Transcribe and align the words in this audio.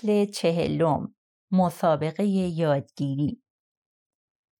فصل 0.00 0.24
چهلم 0.24 1.14
مسابقه 1.52 2.24
یادگیری. 2.24 3.42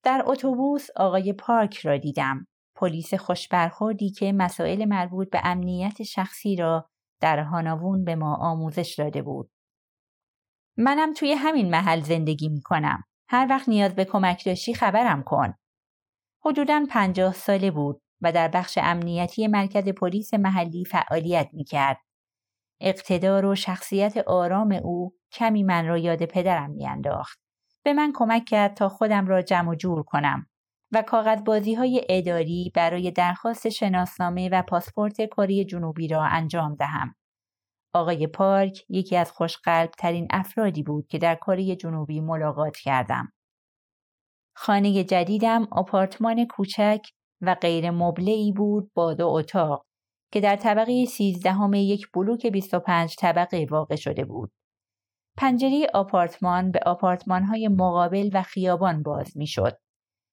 در 0.05 0.23
اتوبوس 0.27 0.87
آقای 0.97 1.33
پارک 1.33 1.79
را 1.79 1.97
دیدم. 1.97 2.47
پلیس 2.77 3.15
خوشبرخوردی 3.15 4.11
که 4.11 4.33
مسائل 4.33 4.85
مربوط 4.85 5.30
به 5.30 5.41
امنیت 5.45 6.03
شخصی 6.03 6.57
را 6.57 6.91
در 7.21 7.39
هاناوون 7.39 8.05
به 8.05 8.15
ما 8.15 8.35
آموزش 8.35 8.95
داده 8.99 9.23
بود. 9.23 9.51
منم 10.77 11.13
توی 11.13 11.33
همین 11.33 11.71
محل 11.71 12.01
زندگی 12.01 12.49
می 12.49 12.63
کنم. 12.63 13.05
هر 13.29 13.47
وقت 13.51 13.69
نیاز 13.69 13.95
به 13.95 14.05
کمک 14.05 14.45
داشتی 14.45 14.75
خبرم 14.75 15.23
کن. 15.23 15.55
حدوداً 16.45 16.87
پنجاه 16.91 17.35
ساله 17.35 17.71
بود 17.71 18.02
و 18.21 18.33
در 18.33 18.49
بخش 18.49 18.79
امنیتی 18.83 19.47
مرکز 19.47 19.88
پلیس 19.88 20.35
محلی 20.35 20.85
فعالیت 20.85 21.49
می 21.52 21.65
کرد. 21.65 21.99
اقتدار 22.81 23.45
و 23.45 23.55
شخصیت 23.55 24.17
آرام 24.17 24.73
او 24.73 25.15
کمی 25.33 25.63
من 25.63 25.87
را 25.87 25.99
یاد 25.99 26.25
پدرم 26.25 26.71
میانداخت. 26.71 27.39
به 27.85 27.93
من 27.93 28.13
کمک 28.15 28.45
کرد 28.45 28.75
تا 28.75 28.89
خودم 28.89 29.27
را 29.27 29.43
جمع 29.43 29.71
و 29.71 29.75
جور 29.75 30.03
کنم 30.03 30.47
و 30.93 31.03
کاغذبازی 31.03 31.75
های 31.75 32.07
اداری 32.09 32.73
برای 32.75 33.11
درخواست 33.11 33.69
شناسنامه 33.69 34.49
و 34.49 34.63
پاسپورت 34.63 35.27
کره 35.27 35.65
جنوبی 35.65 36.09
را 36.09 36.23
انجام 36.23 36.75
دهم. 36.75 37.15
آقای 37.95 38.27
پارک 38.27 38.85
یکی 38.89 39.17
از 39.17 39.33
خوشقلب 39.33 39.91
ترین 39.91 40.29
افرادی 40.31 40.83
بود 40.83 41.07
که 41.07 41.19
در 41.19 41.35
کره 41.35 41.77
جنوبی 41.77 42.21
ملاقات 42.21 42.77
کردم. 42.77 43.33
خانه 44.57 45.05
جدیدم 45.05 45.69
آپارتمان 45.71 46.47
کوچک 46.47 47.01
و 47.41 47.55
غیر 47.55 47.93
ای 48.27 48.53
بود 48.53 48.91
با 48.95 49.15
دو 49.15 49.29
اتاق 49.29 49.87
که 50.33 50.41
در 50.41 50.57
طبقه 50.57 51.05
سیزدهم 51.05 51.75
یک 51.75 52.11
بلوک 52.15 52.47
25 52.47 53.17
طبقه 53.19 53.67
واقع 53.71 53.97
شده 53.97 54.25
بود. 54.25 54.53
پنجره 55.37 55.87
آپارتمان 55.95 56.71
به 56.71 56.81
آپارتمان 56.87 57.43
های 57.43 57.69
مقابل 57.69 58.31
و 58.33 58.43
خیابان 58.43 59.03
باز 59.03 59.37
می 59.37 59.47
شد. 59.47 59.79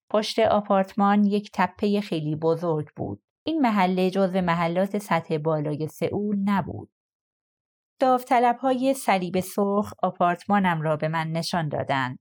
پشت 0.09 0.39
آپارتمان 0.39 1.23
یک 1.23 1.49
تپه 1.53 2.01
خیلی 2.01 2.35
بزرگ 2.35 2.87
بود. 2.95 3.23
این 3.45 3.61
محله 3.61 4.09
جزو 4.09 4.41
محلات 4.41 4.97
سطح 4.97 5.37
بالای 5.37 5.87
سئول 5.87 6.37
نبود. 6.45 6.89
داوطلب 7.99 8.57
های 8.57 8.93
صلیب 8.93 9.39
سرخ 9.39 9.93
آپارتمانم 10.03 10.81
را 10.81 10.95
به 10.97 11.07
من 11.07 11.27
نشان 11.27 11.69
دادند. 11.69 12.19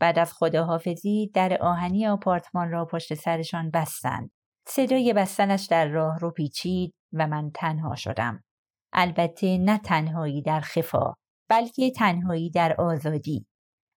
بعد 0.00 0.18
از 0.18 0.32
خداحافظی 0.32 1.30
در 1.34 1.58
آهنی 1.60 2.06
آپارتمان 2.06 2.70
را 2.70 2.84
پشت 2.84 3.14
سرشان 3.14 3.70
بستند. 3.70 4.30
صدای 4.68 5.12
بستنش 5.12 5.66
در 5.66 5.88
راه 5.88 6.18
رو 6.18 6.30
پیچید 6.30 6.94
و 7.12 7.26
من 7.26 7.50
تنها 7.54 7.94
شدم. 7.94 8.44
البته 8.92 9.58
نه 9.58 9.78
تنهایی 9.78 10.42
در 10.42 10.60
خفا 10.60 11.14
بلکه 11.48 11.90
تنهایی 11.90 12.50
در 12.50 12.80
آزادی. 12.80 13.46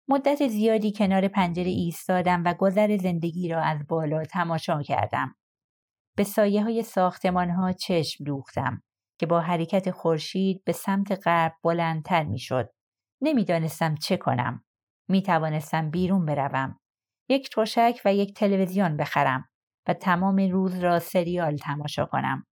مدت 0.08 0.48
زیادی 0.48 0.92
کنار 0.92 1.28
پنجره 1.28 1.70
ایستادم 1.70 2.42
و 2.44 2.54
گذر 2.54 2.96
زندگی 2.96 3.48
را 3.48 3.62
از 3.62 3.86
بالا 3.88 4.24
تماشا 4.24 4.82
کردم. 4.82 5.34
به 6.16 6.24
سایه 6.24 6.62
های 6.62 6.82
ساختمان 6.82 7.50
ها 7.50 7.72
چشم 7.72 8.24
دوختم 8.24 8.82
که 9.20 9.26
با 9.26 9.40
حرکت 9.40 9.90
خورشید 9.90 10.64
به 10.64 10.72
سمت 10.72 11.26
غرب 11.26 11.52
بلندتر 11.64 12.24
می‌شد. 12.24 12.70
نمی‌دانستم 13.22 13.94
چه 13.94 14.16
کنم. 14.16 14.64
می 15.08 15.22
توانستم 15.22 15.90
بیرون 15.90 16.26
بروم. 16.26 16.80
یک 17.28 17.50
تشک 17.56 18.00
و 18.04 18.14
یک 18.14 18.34
تلویزیون 18.34 18.96
بخرم 18.96 19.48
و 19.88 19.94
تمام 19.94 20.36
روز 20.36 20.78
را 20.78 20.98
سریال 20.98 21.56
تماشا 21.56 22.04
کنم. 22.04 22.46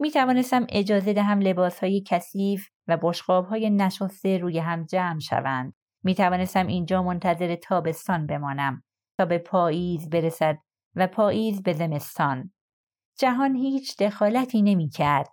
می 0.00 0.10
توانستم 0.10 0.66
اجازه 0.68 1.12
دهم 1.12 1.40
لباس 1.40 1.80
های 1.80 2.02
کثیف 2.06 2.68
و 2.88 2.98
بشقاب 3.02 3.46
های 3.46 3.70
نشسته 3.70 4.38
روی 4.38 4.58
هم 4.58 4.84
جمع 4.84 5.18
شوند. 5.18 5.74
می 6.04 6.14
توانستم 6.14 6.66
اینجا 6.66 7.02
منتظر 7.02 7.54
تابستان 7.54 8.26
بمانم 8.26 8.82
تا 9.18 9.24
به 9.24 9.38
پاییز 9.38 10.10
برسد 10.10 10.58
و 10.94 11.06
پاییز 11.06 11.62
به 11.62 11.72
زمستان. 11.72 12.52
جهان 13.18 13.54
هیچ 13.54 14.02
دخالتی 14.02 14.62
نمی 14.62 14.88
کرد. 14.88 15.28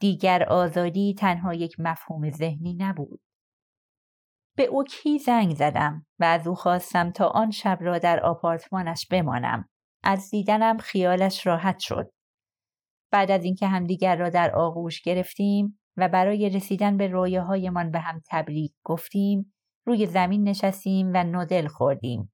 دیگر 0.00 0.42
آزادی 0.42 1.14
تنها 1.18 1.54
یک 1.54 1.76
مفهوم 1.78 2.30
ذهنی 2.30 2.74
نبود. 2.74 3.20
به 4.56 4.64
اوکی 4.64 5.18
زنگ 5.18 5.54
زدم 5.54 6.06
و 6.18 6.24
از 6.24 6.46
او 6.46 6.54
خواستم 6.54 7.10
تا 7.10 7.26
آن 7.26 7.50
شب 7.50 7.78
را 7.80 7.98
در 7.98 8.20
آپارتمانش 8.20 9.06
بمانم. 9.10 9.68
از 10.02 10.30
دیدنم 10.30 10.78
خیالش 10.78 11.46
راحت 11.46 11.78
شد. 11.78 12.12
بعد 13.10 13.30
از 13.30 13.44
اینکه 13.44 13.66
همدیگر 13.66 14.16
را 14.16 14.28
در 14.28 14.50
آغوش 14.54 15.02
گرفتیم 15.02 15.78
و 15.96 16.08
برای 16.08 16.50
رسیدن 16.50 16.96
به 16.96 17.06
رویاهایمان 17.06 17.90
به 17.90 17.98
هم 17.98 18.20
تبریک 18.30 18.72
گفتیم 18.84 19.52
روی 19.86 20.06
زمین 20.06 20.48
نشستیم 20.48 21.10
و 21.14 21.24
نودل 21.24 21.66
خوردیم. 21.66 22.32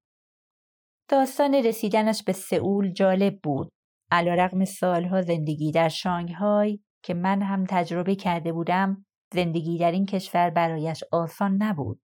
داستان 1.09 1.55
رسیدنش 1.55 2.23
به 2.23 2.33
سئول 2.33 2.93
جالب 2.93 3.41
بود. 3.43 3.73
علیرغم 4.11 4.65
سالها 4.65 5.23
زندگی 5.23 5.73
در 5.73 5.89
شانگهای 5.89 6.81
که 7.03 7.15
من 7.15 7.43
هم 7.43 7.65
تجربه 7.65 8.15
کرده 8.15 8.53
بودم 8.53 9.07
زندگی 9.35 9.79
در 9.79 9.93
این 9.93 10.07
کشور 10.07 10.51
برایش 10.51 11.05
آسان 11.13 11.63
نبود. 11.63 12.01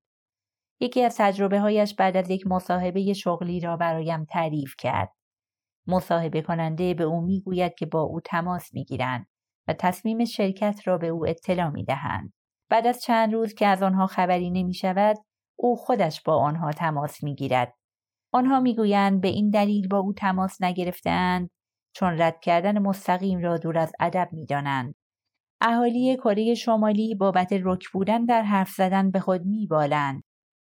یکی 0.81 1.03
از 1.03 1.17
تجربه 1.17 1.61
هایش 1.61 1.95
بعد 1.95 2.17
از 2.17 2.31
یک 2.31 2.47
مصاحبه 2.47 3.13
شغلی 3.13 3.61
را 3.61 3.77
برایم 3.77 4.25
تعریف 4.25 4.75
کرد. 4.79 5.13
مصاحبه 5.87 6.43
کننده 6.43 6.95
به 6.95 7.05
او 7.05 7.21
می‌گوید 7.21 7.75
که 7.75 7.87
با 7.87 8.03
او 8.03 8.21
تماس 8.21 8.75
می‌گیرند 8.75 9.27
و 9.69 9.73
تصمیم 9.73 10.25
شرکت 10.25 10.81
را 10.85 10.99
به 10.99 11.09
او 11.09 11.29
اطلاع 11.29 11.71
می 11.71 11.85
دهند. 11.85 12.33
بعد 12.69 12.87
از 12.87 13.01
چند 13.03 13.33
روز 13.33 13.55
که 13.55 13.67
از 13.67 13.83
آنها 13.83 14.07
خبری 14.07 14.51
نمی 14.51 14.75
شود، 14.75 15.17
او 15.59 15.77
خودش 15.77 16.23
با 16.23 16.37
آنها 16.37 16.71
تماس 16.71 17.23
می 17.23 17.35
گیرد. 17.35 17.75
آنها 18.33 18.61
می‌گویند 18.61 19.21
به 19.21 19.29
این 19.29 19.51
دلیل 19.51 19.89
با 19.89 19.99
او 19.99 20.13
تماس 20.13 20.63
نگرفتند 20.63 21.51
چون 21.95 22.21
رد 22.21 22.41
کردن 22.41 22.79
مستقیم 22.79 23.39
را 23.39 23.59
دور 23.59 23.79
از 23.79 23.93
ادب 24.01 24.29
می 24.33 24.47
دانند. 24.47 24.95
اهالی 25.61 26.17
کره 26.17 26.55
شمالی 26.55 27.15
بابت 27.15 27.49
رک 27.53 27.85
بودن 27.93 28.25
در 28.25 28.43
حرف 28.43 28.71
زدن 28.71 29.11
به 29.11 29.21
خود 29.21 29.45
می 29.45 29.67
بالند. 29.67 30.23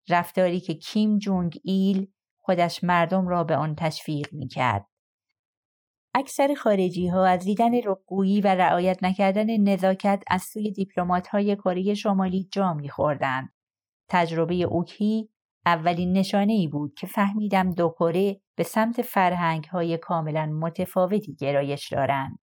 رفتاری 0.10 0.60
که 0.60 0.74
کیم 0.74 1.18
جونگ 1.18 1.60
ایل 1.64 2.08
خودش 2.42 2.84
مردم 2.84 3.28
را 3.28 3.44
به 3.44 3.56
آن 3.56 3.76
تشویق 3.76 4.34
می 4.34 4.48
کرد. 4.48 4.86
اکثر 6.20 6.54
خارجی 6.54 7.08
ها 7.08 7.26
از 7.26 7.46
دیدن 7.46 7.76
رکگویی 7.86 8.42
و 8.42 8.48
رعایت 8.48 9.04
نکردن 9.04 9.58
نزاکت 9.58 10.24
از 10.28 10.42
سوی 10.42 10.72
دیپلمات 10.72 11.28
های 11.28 11.56
کره 11.56 11.94
شمالی 11.94 12.48
جا 12.52 12.74
میخوردند. 12.74 13.54
تجربه 14.10 14.56
اوکی 14.56 15.30
اولین 15.66 16.18
نشانه 16.18 16.54
ای 16.54 16.68
بود 16.68 16.94
که 16.94 17.08
فهمیدم 17.08 17.72
دو 17.72 17.90
کره 18.00 18.42
به 18.56 18.64
سمت 18.64 19.02
فرهنگ 19.02 19.64
های 19.64 19.98
کاملا 19.98 20.46
متفاوتی 20.46 21.36
گرایش 21.36 21.94
دارند. 21.94 22.40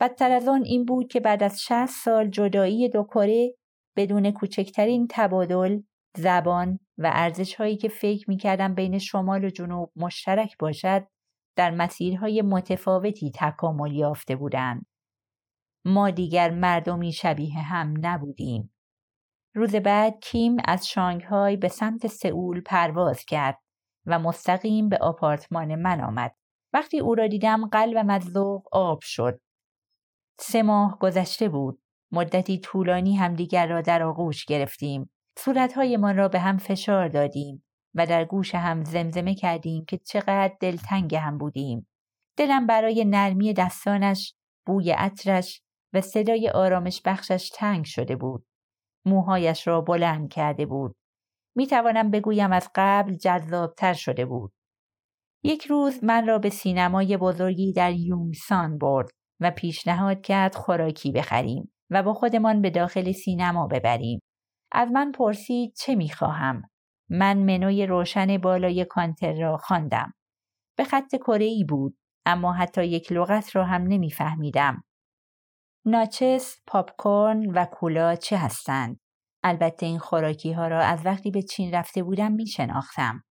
بدتر 0.00 0.30
از 0.30 0.48
آن 0.48 0.62
این 0.64 0.84
بود 0.84 1.08
که 1.08 1.20
بعد 1.20 1.42
از 1.42 1.62
60 1.62 1.86
سال 1.86 2.28
جدایی 2.28 2.88
دو 2.88 3.04
کره 3.04 3.54
بدون 3.96 4.30
کوچکترین 4.30 5.06
تبادل 5.10 5.80
زبان 6.16 6.78
و 6.98 7.10
ارزش 7.14 7.54
هایی 7.54 7.76
که 7.76 7.88
فکر 7.88 8.30
می 8.30 8.36
کردم 8.36 8.74
بین 8.74 8.98
شمال 8.98 9.44
و 9.44 9.50
جنوب 9.50 9.92
مشترک 9.96 10.58
باشد 10.58 11.06
در 11.56 11.70
مسیرهای 11.70 12.42
متفاوتی 12.42 13.32
تکامل 13.34 13.92
یافته 13.92 14.36
بودند. 14.36 14.86
ما 15.84 16.10
دیگر 16.10 16.50
مردمی 16.50 17.12
شبیه 17.12 17.58
هم 17.58 17.94
نبودیم. 18.00 18.74
روز 19.54 19.76
بعد 19.76 20.18
کیم 20.22 20.56
از 20.64 20.88
شانگهای 20.88 21.56
به 21.56 21.68
سمت 21.68 22.06
سئول 22.06 22.60
پرواز 22.60 23.24
کرد 23.24 23.58
و 24.06 24.18
مستقیم 24.18 24.88
به 24.88 24.98
آپارتمان 24.98 25.74
من 25.74 26.00
آمد. 26.00 26.34
وقتی 26.72 27.00
او 27.00 27.14
را 27.14 27.26
دیدم 27.26 27.68
قلبم 27.68 28.10
از 28.10 28.22
ذوق 28.22 28.68
آب 28.72 28.98
شد. 29.02 29.40
سه 30.40 30.62
ماه 30.62 30.98
گذشته 30.98 31.48
بود. 31.48 31.82
مدتی 32.12 32.60
طولانی 32.60 33.16
همدیگر 33.16 33.66
را 33.66 33.80
در 33.80 34.02
آغوش 34.02 34.44
گرفتیم. 34.44 35.10
صورتهایمان 35.38 36.16
را 36.16 36.28
به 36.28 36.40
هم 36.40 36.58
فشار 36.58 37.08
دادیم 37.08 37.64
و 37.94 38.06
در 38.06 38.24
گوش 38.24 38.54
هم 38.54 38.84
زمزمه 38.84 39.34
کردیم 39.34 39.84
که 39.84 39.98
چقدر 39.98 40.56
دلتنگ 40.60 41.14
هم 41.14 41.38
بودیم. 41.38 41.88
دلم 42.36 42.66
برای 42.66 43.04
نرمی 43.04 43.54
دستانش، 43.54 44.34
بوی 44.66 44.90
عطرش 44.90 45.62
و 45.92 46.00
صدای 46.00 46.48
آرامش 46.48 47.02
بخشش 47.04 47.50
تنگ 47.54 47.84
شده 47.84 48.16
بود. 48.16 48.46
موهایش 49.06 49.66
را 49.66 49.80
بلند 49.80 50.32
کرده 50.32 50.66
بود. 50.66 50.96
می 51.56 51.66
توانم 51.66 52.10
بگویم 52.10 52.52
از 52.52 52.70
قبل 52.74 53.14
جذابتر 53.14 53.92
شده 53.92 54.26
بود. 54.26 54.52
یک 55.44 55.66
روز 55.66 56.04
من 56.04 56.26
را 56.26 56.38
به 56.38 56.50
سینمای 56.50 57.16
بزرگی 57.16 57.72
در 57.72 57.92
یونگسان 57.92 58.78
برد 58.78 59.08
و 59.40 59.50
پیشنهاد 59.50 60.20
کرد 60.20 60.54
خوراکی 60.54 61.12
بخریم 61.12 61.72
و 61.90 62.02
با 62.02 62.14
خودمان 62.14 62.62
به 62.62 62.70
داخل 62.70 63.12
سینما 63.12 63.66
ببریم. 63.66 64.20
از 64.72 64.90
من 64.90 65.12
پرسید 65.12 65.74
چه 65.76 65.94
می 65.94 66.08
خواهم. 66.08 66.69
من 67.10 67.38
منوی 67.38 67.86
روشن 67.86 68.38
بالای 68.38 68.84
کانتر 68.84 69.40
را 69.40 69.56
خواندم. 69.56 70.12
به 70.76 70.84
خط 70.84 71.16
کره 71.16 71.64
بود 71.68 71.96
اما 72.26 72.52
حتی 72.52 72.84
یک 72.84 73.12
لغت 73.12 73.56
را 73.56 73.64
هم 73.64 73.82
نمیفهمیدم. 73.82 74.84
ناچس، 75.86 76.56
پاپکورن 76.66 77.50
و 77.50 77.64
کولا 77.64 78.16
چه 78.16 78.36
هستند؟ 78.36 79.00
البته 79.42 79.86
این 79.86 79.98
خوراکی 79.98 80.52
ها 80.52 80.68
را 80.68 80.80
از 80.80 81.06
وقتی 81.06 81.30
به 81.30 81.42
چین 81.42 81.74
رفته 81.74 82.02
بودم 82.02 82.32
می 82.32 82.46
شناختم. 82.46 83.24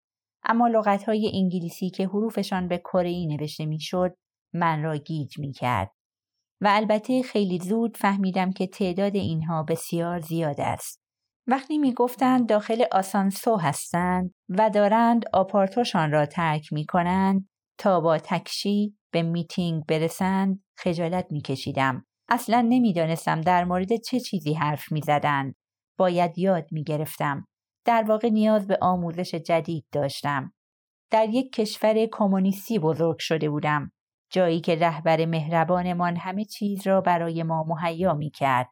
اما 0.43 0.67
لغت 0.67 1.03
های 1.03 1.31
انگلیسی 1.33 1.89
که 1.89 2.07
حروفشان 2.07 2.67
به 2.67 2.77
کره 2.77 3.25
نوشته 3.27 3.65
می‌شد 3.65 4.15
من 4.53 4.83
را 4.83 4.97
گیج 4.97 5.39
می 5.39 5.51
کرد. 5.51 5.91
و 6.61 6.67
البته 6.71 7.21
خیلی 7.21 7.59
زود 7.59 7.97
فهمیدم 7.97 8.51
که 8.51 8.67
تعداد 8.67 9.15
اینها 9.15 9.63
بسیار 9.63 10.19
زیاد 10.19 10.61
است. 10.61 11.08
وقتی 11.51 11.77
می 11.77 11.93
گفتند 11.93 12.49
داخل 12.49 12.83
آسانسو 12.91 13.57
هستند 13.57 14.33
و 14.49 14.69
دارند 14.69 15.25
آپارتوشان 15.33 16.11
را 16.11 16.25
ترک 16.25 16.73
می 16.73 16.85
کنند 16.85 17.49
تا 17.77 17.99
با 17.99 18.17
تکشی 18.17 18.97
به 19.11 19.21
میتینگ 19.21 19.85
برسند 19.85 20.63
خجالت 20.77 21.27
می 21.31 21.41
کشیدم. 21.41 22.05
اصلا 22.29 22.61
نمی‌دانستم 22.69 23.41
در 23.41 23.63
مورد 23.63 23.95
چه 23.95 24.19
چیزی 24.19 24.53
حرف 24.53 24.91
می 24.91 25.01
زدند. 25.01 25.55
باید 25.97 26.37
یاد 26.37 26.67
می 26.71 26.83
گرفتم. 26.83 27.47
در 27.85 28.03
واقع 28.07 28.29
نیاز 28.29 28.67
به 28.67 28.77
آموزش 28.81 29.35
جدید 29.35 29.85
داشتم. 29.91 30.53
در 31.11 31.29
یک 31.29 31.53
کشور 31.53 32.05
کمونیستی 32.11 32.79
بزرگ 32.79 33.19
شده 33.19 33.49
بودم. 33.49 33.91
جایی 34.31 34.61
که 34.61 34.75
رهبر 34.75 35.25
مهربانمان 35.25 36.15
همه 36.15 36.45
چیز 36.45 36.87
را 36.87 37.01
برای 37.01 37.43
ما 37.43 37.63
مهیا 37.63 38.13
می 38.13 38.29
کرد. 38.29 38.69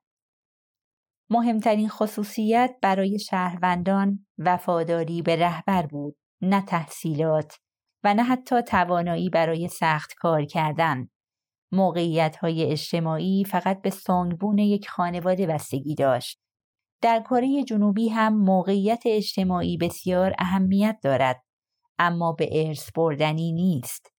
مهمترین 1.29 1.89
خصوصیت 1.89 2.75
برای 2.81 3.19
شهروندان 3.19 4.25
وفاداری 4.37 5.21
به 5.21 5.35
رهبر 5.35 5.85
بود 5.85 6.15
نه 6.41 6.61
تحصیلات 6.61 7.53
و 8.03 8.13
نه 8.13 8.23
حتی 8.23 8.61
توانایی 8.61 9.29
برای 9.29 9.67
سخت 9.67 10.13
کار 10.17 10.45
کردن. 10.45 11.07
موقعیت 11.71 12.35
های 12.35 12.71
اجتماعی 12.71 13.45
فقط 13.45 13.81
به 13.81 13.89
سانگبون 13.89 14.57
یک 14.57 14.89
خانواده 14.89 15.47
بستگی 15.47 15.95
داشت. 15.95 16.39
در 17.01 17.21
کره 17.21 17.63
جنوبی 17.63 18.09
هم 18.09 18.37
موقعیت 18.37 19.03
اجتماعی 19.05 19.77
بسیار 19.77 20.33
اهمیت 20.39 20.97
دارد 21.03 21.43
اما 21.99 22.31
به 22.31 22.67
ارث 22.67 22.91
بردنی 22.95 23.51
نیست 23.51 24.13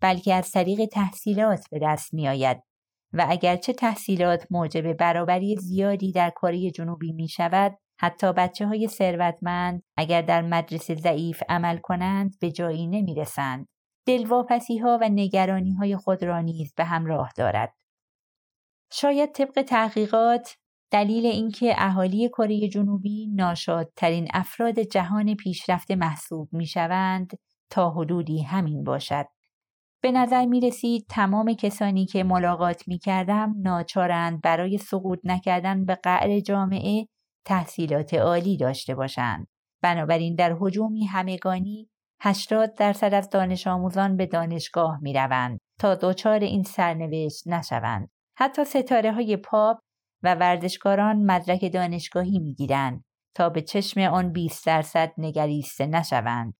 بلکه 0.00 0.34
از 0.34 0.50
طریق 0.50 0.84
تحصیلات 0.92 1.64
به 1.70 1.78
دست 1.82 2.14
می 2.14 2.28
آید 2.28 2.62
و 3.12 3.26
اگرچه 3.28 3.72
تحصیلات 3.72 4.46
موجب 4.50 4.92
برابری 4.92 5.56
زیادی 5.56 6.12
در 6.12 6.30
کره 6.30 6.70
جنوبی 6.70 7.12
می 7.12 7.28
شود 7.28 7.78
حتی 8.00 8.32
بچه 8.32 8.66
های 8.66 8.88
ثروتمند 8.88 9.82
اگر 9.96 10.22
در 10.22 10.42
مدرسه 10.42 10.94
ضعیف 10.94 11.42
عمل 11.48 11.78
کنند 11.78 12.38
به 12.40 12.50
جایی 12.50 12.86
نمی 12.86 13.14
رسند. 13.14 13.68
دلواپسی 14.06 14.78
ها 14.78 14.98
و 15.00 15.08
نگرانی 15.08 15.72
های 15.72 15.96
خود 15.96 16.24
را 16.24 16.40
نیز 16.40 16.74
به 16.74 16.84
همراه 16.84 17.32
دارد. 17.36 17.74
شاید 18.92 19.32
طبق 19.32 19.62
تحقیقات 19.62 20.56
دلیل 20.90 21.26
اینکه 21.26 21.74
اهالی 21.76 22.28
کره 22.28 22.68
جنوبی 22.68 23.26
ناشادترین 23.34 24.28
افراد 24.34 24.80
جهان 24.80 25.34
پیشرفته 25.34 25.96
محسوب 25.96 26.48
می 26.52 26.66
شوند 26.66 27.38
تا 27.70 27.90
حدودی 27.90 28.42
همین 28.42 28.84
باشد. 28.84 29.26
به 30.00 30.12
نظر 30.12 30.46
می 30.46 30.60
رسید 30.60 31.06
تمام 31.08 31.54
کسانی 31.54 32.06
که 32.06 32.24
ملاقات 32.24 32.88
می 32.88 32.98
کردم 32.98 33.54
ناچارند 33.58 34.40
برای 34.40 34.78
سقوط 34.78 35.18
نکردن 35.24 35.84
به 35.84 35.94
قعر 35.94 36.40
جامعه 36.40 37.06
تحصیلات 37.44 38.14
عالی 38.14 38.56
داشته 38.56 38.94
باشند. 38.94 39.46
بنابراین 39.82 40.34
در 40.34 40.56
حجومی 40.60 41.04
همگانی 41.04 41.88
80 42.20 42.74
درصد 42.74 43.14
از 43.14 43.30
دانش 43.30 43.66
آموزان 43.66 44.16
به 44.16 44.26
دانشگاه 44.26 44.98
می 45.02 45.12
روند 45.12 45.58
تا 45.80 45.94
دچار 45.94 46.40
این 46.40 46.62
سرنوشت 46.62 47.48
نشوند. 47.48 48.08
حتی 48.36 48.64
ستاره 48.64 49.12
های 49.12 49.36
پاپ 49.36 49.78
و 50.22 50.34
ورزشکاران 50.34 51.16
مدرک 51.16 51.72
دانشگاهی 51.72 52.38
می 52.38 52.54
گیرند 52.54 53.04
تا 53.34 53.48
به 53.48 53.62
چشم 53.62 54.00
آن 54.00 54.32
20 54.32 54.66
درصد 54.66 55.12
نگریسته 55.18 55.86
نشوند. 55.86 56.54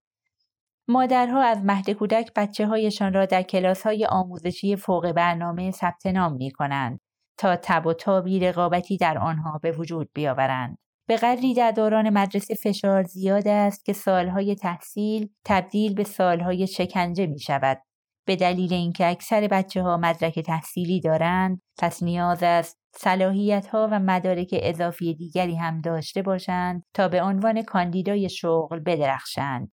مادرها 0.90 1.43
از 1.43 1.64
مهد 1.64 1.90
کودک 1.90 2.32
بچه 2.37 2.67
هایشان 2.67 3.12
را 3.12 3.26
در 3.26 3.43
کلاس 3.43 3.82
های 3.82 4.06
آموزشی 4.06 4.76
فوق 4.76 5.12
برنامه 5.12 5.70
ثبت 5.70 6.06
نام 6.06 6.32
می 6.32 6.50
کنند 6.50 7.00
تا 7.38 7.56
تب 7.56 7.87
و 7.87 7.93
تابی 7.93 8.40
رقابتی 8.40 8.96
در 8.96 9.19
آنها 9.19 9.58
به 9.62 9.73
وجود 9.73 10.11
بیاورند. 10.14 10.79
به 11.08 11.17
قدری 11.17 11.55
در 11.55 11.70
دوران 11.70 12.11
مدرسه 12.11 12.55
فشار 12.55 13.02
زیاد 13.02 13.49
است 13.49 13.85
که 13.85 13.93
سالهای 13.93 14.55
تحصیل 14.55 15.29
تبدیل 15.44 15.94
به 15.94 16.05
سالهای 16.05 16.67
شکنجه 16.67 17.26
می 17.26 17.41
شود. 17.41 17.82
به 18.26 18.37
دلیل 18.37 18.73
اینکه 18.73 19.06
اکثر 19.06 19.49
بچه 19.49 19.82
ها 19.82 19.96
مدرک 19.96 20.38
تحصیلی 20.38 21.00
دارند 21.00 21.62
پس 21.79 22.02
نیاز 22.02 22.43
است 22.43 22.79
صلاحیت 22.96 23.67
ها 23.67 23.88
و 23.93 23.99
مدارک 23.99 24.49
اضافی 24.52 25.14
دیگری 25.14 25.56
هم 25.56 25.81
داشته 25.81 26.23
باشند 26.23 26.82
تا 26.94 27.08
به 27.08 27.23
عنوان 27.23 27.62
کاندیدای 27.62 28.29
شغل 28.29 28.79
بدرخشند. 28.79 29.73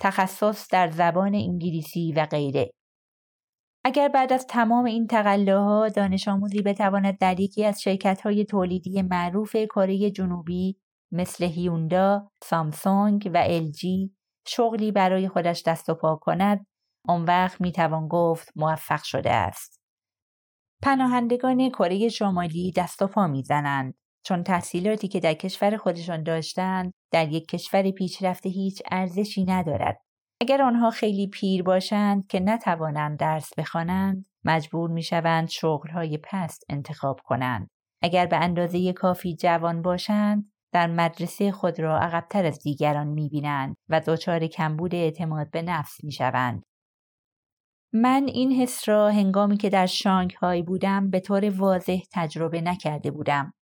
تخصص 0.00 0.72
در 0.72 0.90
زبان 0.90 1.34
انگلیسی 1.34 2.12
و 2.12 2.26
غیره. 2.26 2.70
اگر 3.84 4.08
بعد 4.08 4.32
از 4.32 4.46
تمام 4.46 4.84
این 4.84 5.06
تقلاها 5.06 5.88
دانش 5.88 6.28
آموزی 6.28 6.62
بتواند 6.62 7.18
در 7.18 7.40
یکی 7.40 7.64
از 7.64 7.82
شرکت 7.82 8.20
های 8.20 8.44
تولیدی 8.44 9.02
معروف 9.02 9.56
کره 9.56 10.10
جنوبی 10.10 10.78
مثل 11.12 11.44
هیوندا، 11.44 12.30
سامسونگ 12.42 13.30
و 13.34 13.38
الژی 13.46 14.14
شغلی 14.46 14.92
برای 14.92 15.28
خودش 15.28 15.62
دست 15.66 15.88
و 15.88 15.94
پا 15.94 16.16
کند، 16.16 16.66
آن 17.08 17.24
وقت 17.24 17.60
می 17.60 17.72
توان 17.72 18.08
گفت 18.08 18.48
موفق 18.56 19.02
شده 19.02 19.32
است. 19.32 19.80
پناهندگان 20.82 21.68
کره 21.68 22.08
شمالی 22.08 22.72
دست 22.76 23.02
و 23.02 23.06
پا 23.06 23.26
می‌زنند 23.26 23.94
چون 24.24 24.42
تحصیلاتی 24.42 25.08
که 25.08 25.20
در 25.20 25.34
کشور 25.34 25.76
خودشان 25.76 26.22
داشتند 26.22 26.92
در 27.12 27.28
یک 27.28 27.48
کشور 27.48 27.90
پیشرفته 27.90 28.48
هیچ 28.48 28.82
ارزشی 28.90 29.44
ندارد. 29.44 30.00
اگر 30.40 30.62
آنها 30.62 30.90
خیلی 30.90 31.26
پیر 31.26 31.62
باشند 31.62 32.26
که 32.26 32.40
نتوانند 32.40 33.18
درس 33.18 33.54
بخوانند 33.58 34.26
مجبور 34.44 34.90
می‌شوند 34.90 35.48
شغلهای 35.48 36.18
پست 36.18 36.64
انتخاب 36.68 37.20
کنند. 37.24 37.68
اگر 38.02 38.26
به 38.26 38.36
اندازه 38.36 38.92
کافی 38.92 39.36
جوان 39.36 39.82
باشند 39.82 40.52
در 40.72 40.86
مدرسه 40.86 41.52
خود 41.52 41.80
را 41.80 41.98
عقبتر 41.98 42.46
از 42.46 42.58
دیگران 42.58 43.06
می‌بینند 43.06 43.76
و 43.88 44.00
دچار 44.06 44.46
کمبود 44.46 44.94
اعتماد 44.94 45.50
به 45.50 45.62
نفس 45.62 46.04
می‌شوند. 46.04 46.62
من 47.92 48.24
این 48.26 48.52
حس 48.52 48.88
را 48.88 49.10
هنگامی 49.10 49.56
که 49.56 49.70
در 49.70 49.86
شانگهای 49.86 50.62
بودم 50.62 51.10
به 51.10 51.20
طور 51.20 51.50
واضح 51.50 51.98
تجربه 52.12 52.60
نکرده 52.60 53.10
بودم. 53.10 53.52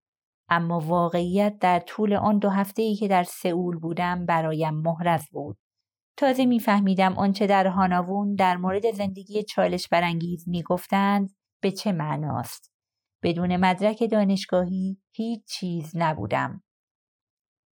اما 0.54 0.80
واقعیت 0.80 1.58
در 1.60 1.80
طول 1.80 2.14
آن 2.14 2.38
دو 2.38 2.48
هفته 2.48 2.82
ای 2.82 2.94
که 2.96 3.08
در 3.08 3.22
سئول 3.22 3.78
بودم 3.78 4.26
برایم 4.26 4.74
محرز 4.74 5.22
بود. 5.32 5.58
تازه 6.16 6.46
میفهمیدم 6.46 7.12
آنچه 7.12 7.46
در 7.46 7.66
هاناوون 7.66 8.34
در 8.34 8.56
مورد 8.56 8.90
زندگی 8.90 9.42
چالش 9.42 9.88
برانگیز 9.88 10.48
می‌گفتند 10.48 11.30
به 11.62 11.70
چه 11.70 11.92
معناست. 11.92 12.72
بدون 13.22 13.56
مدرک 13.56 14.04
دانشگاهی 14.10 14.98
هیچ 15.14 15.44
چیز 15.46 15.92
نبودم. 15.94 16.62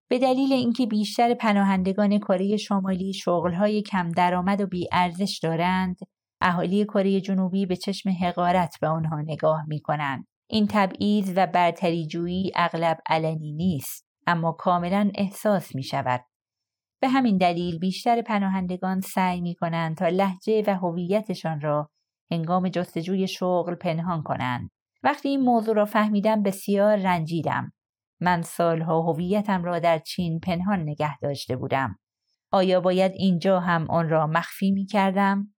به 0.09 0.19
دلیل 0.19 0.53
اینکه 0.53 0.85
بیشتر 0.85 1.33
پناهندگان 1.33 2.17
کره 2.17 2.57
شمالی 2.57 3.13
شغلهای 3.13 3.81
کم 3.81 4.09
درآمد 4.09 4.61
و 4.61 4.67
ارزش 4.91 5.39
دارند، 5.43 5.97
اهالی 6.41 6.85
کره 6.85 7.21
جنوبی 7.21 7.65
به 7.65 7.75
چشم 7.75 8.09
حقارت 8.09 8.75
به 8.81 8.87
آنها 8.87 9.21
نگاه 9.21 9.65
می 9.67 9.79
کنند. 9.79 10.32
این 10.49 10.67
تبعیض 10.69 11.33
و 11.35 11.47
برتری 11.47 12.07
جویی 12.07 12.51
اغلب 12.55 12.97
علنی 13.09 13.53
نیست 13.53 14.07
اما 14.27 14.51
کاملا 14.51 15.11
احساس 15.15 15.75
می 15.75 15.83
شود. 15.83 16.25
به 17.01 17.09
همین 17.09 17.37
دلیل 17.37 17.79
بیشتر 17.79 18.21
پناهندگان 18.21 19.01
سعی 19.01 19.41
می 19.41 19.55
کنند 19.55 19.97
تا 19.97 20.07
لحجه 20.07 20.63
و 20.67 20.75
هویتشان 20.75 21.61
را 21.61 21.89
هنگام 22.31 22.69
جستجوی 22.69 23.27
شغل 23.27 23.75
پنهان 23.75 24.23
کنند. 24.23 24.69
وقتی 25.03 25.29
این 25.29 25.41
موضوع 25.41 25.75
را 25.75 25.85
فهمیدم 25.85 26.43
بسیار 26.43 26.95
رنجیدم. 26.95 27.71
من 28.21 28.41
سالها 28.41 29.01
هویتم 29.01 29.63
را 29.63 29.79
در 29.79 29.99
چین 29.99 30.39
پنهان 30.39 30.79
نگه 30.79 31.17
داشته 31.17 31.55
بودم. 31.55 31.99
آیا 32.51 32.81
باید 32.81 33.11
اینجا 33.15 33.59
هم 33.59 33.89
آن 33.89 34.09
را 34.09 34.27
مخفی 34.27 34.71
می 34.71 34.85
کردم؟ 34.85 35.52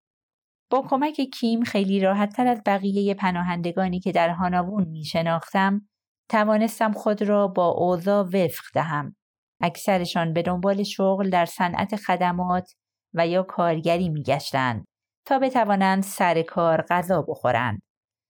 با 0.69 0.83
کمک 0.89 1.21
کیم 1.21 1.63
خیلی 1.63 1.99
راحتتر 1.99 2.47
از 2.47 2.61
بقیه 2.65 3.13
پناهندگانی 3.13 3.99
که 3.99 4.11
در 4.11 4.29
هاناوون 4.29 4.87
می 4.87 5.05
شناختم 5.05 5.81
توانستم 6.29 6.91
خود 6.91 7.21
را 7.21 7.47
با 7.47 7.67
اوضاع 7.67 8.23
وفق 8.23 8.63
دهم. 8.73 9.15
اکثرشان 9.61 10.33
به 10.33 10.41
دنبال 10.41 10.83
شغل 10.83 11.29
در 11.29 11.45
صنعت 11.45 11.95
خدمات 11.95 12.71
و 13.13 13.27
یا 13.27 13.43
کارگری 13.43 14.09
می 14.09 14.23
گشتند 14.23 14.85
تا 15.27 15.39
بتوانند 15.39 16.03
سر 16.03 16.41
کار 16.41 16.81
غذا 16.81 17.21
بخورند. 17.21 17.81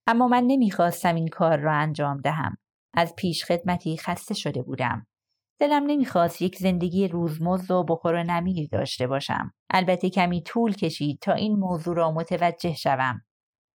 اما 0.06 0.28
من 0.28 0.44
نمی‌خواستم 0.46 1.14
این 1.14 1.28
کار 1.28 1.58
را 1.58 1.72
انجام 1.72 2.20
دهم. 2.20 2.56
از 2.94 3.14
پیش 3.16 3.44
خدمتی 3.44 3.96
خسته 3.96 4.34
شده 4.34 4.62
بودم. 4.62 5.06
دلم 5.58 5.86
نمی‌خواست 5.86 6.42
یک 6.42 6.56
زندگی 6.56 7.08
روزمزد 7.08 7.70
و 7.70 7.84
بخور 7.84 8.14
و 8.14 8.22
نمیر 8.22 8.68
داشته 8.72 9.06
باشم. 9.06 9.52
البته 9.70 10.10
کمی 10.10 10.42
طول 10.42 10.72
کشید 10.72 11.18
تا 11.20 11.32
این 11.32 11.56
موضوع 11.58 11.96
را 11.96 12.12
متوجه 12.12 12.74
شوم. 12.74 13.20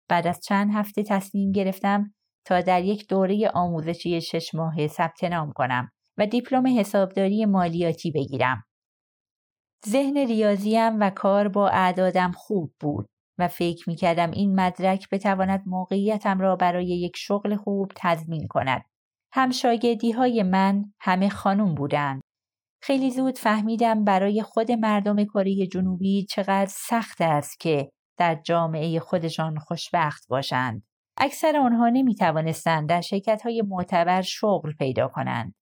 بعد 0.10 0.28
از 0.28 0.40
چند 0.40 0.70
هفته 0.74 1.04
تصمیم 1.04 1.52
گرفتم 1.52 2.14
تا 2.46 2.62
در 2.62 2.84
یک 2.84 3.08
دوره 3.10 3.50
آموزشی 3.54 4.22
شش 4.22 4.56
ماه 4.56 4.88
ثبت 4.88 5.24
نام 5.24 5.52
کنم 5.52 5.92
و 6.18 6.26
دیپلم 6.26 6.80
حسابداری 6.80 7.46
مالیاتی 7.46 8.12
بگیرم. 8.12 8.64
ذهن 9.88 10.18
ریاضیم 10.18 11.00
و 11.00 11.10
کار 11.10 11.48
با 11.48 11.70
اعدادم 11.70 12.32
خوب 12.32 12.74
بود 12.80 13.10
و 13.38 13.48
فکر 13.48 13.90
می 13.90 13.96
کردم 13.96 14.32
این 14.32 14.60
مدرک 14.60 15.10
بتواند 15.12 15.64
موقعیتم 15.66 16.40
را 16.40 16.56
برای 16.56 16.88
یک 16.88 17.14
شغل 17.16 17.56
خوب 17.56 17.92
تضمین 17.96 18.48
کند. 18.48 18.86
همشاگردی 19.38 20.12
های 20.12 20.44
من 20.44 20.94
همه 21.00 21.30
خانم 21.30 21.76
بودند. 21.76 22.22
خیلی 22.82 23.12
زود 23.12 23.38
فهمیدم 23.38 24.04
برای 24.04 24.44
خود 24.44 24.72
مردم 24.72 25.24
کره 25.24 25.68
جنوبی 25.68 26.26
چقدر 26.26 26.70
سخت 26.70 27.22
است 27.22 27.60
که 27.60 27.92
در 28.18 28.36
جامعه 28.36 29.00
خودشان 29.00 29.60
خوشبخت 29.60 30.28
باشند. 30.28 30.84
اکثر 31.18 31.58
آنها 31.58 31.90
نمی 31.90 32.16
توانستند 32.16 32.90
در 32.90 33.02
شرکت 33.02 33.42
های 33.42 33.62
معتبر 33.62 34.22
شغل 34.22 34.74
پیدا 34.74 35.08
کنند 35.08 35.56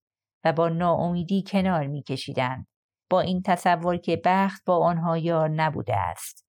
و 0.44 0.54
با 0.54 0.70
ناامیدی 0.70 1.44
کنار 1.48 1.88
می 1.88 2.04
کشیدند. 2.04 2.68
با 3.10 3.22
این 3.22 3.42
تصور 3.42 3.98
که 3.98 4.22
بخت 4.26 4.66
با 4.66 4.78
آنها 4.78 5.18
یار 5.18 5.50
نبوده 5.50 5.96
است. 5.96 6.46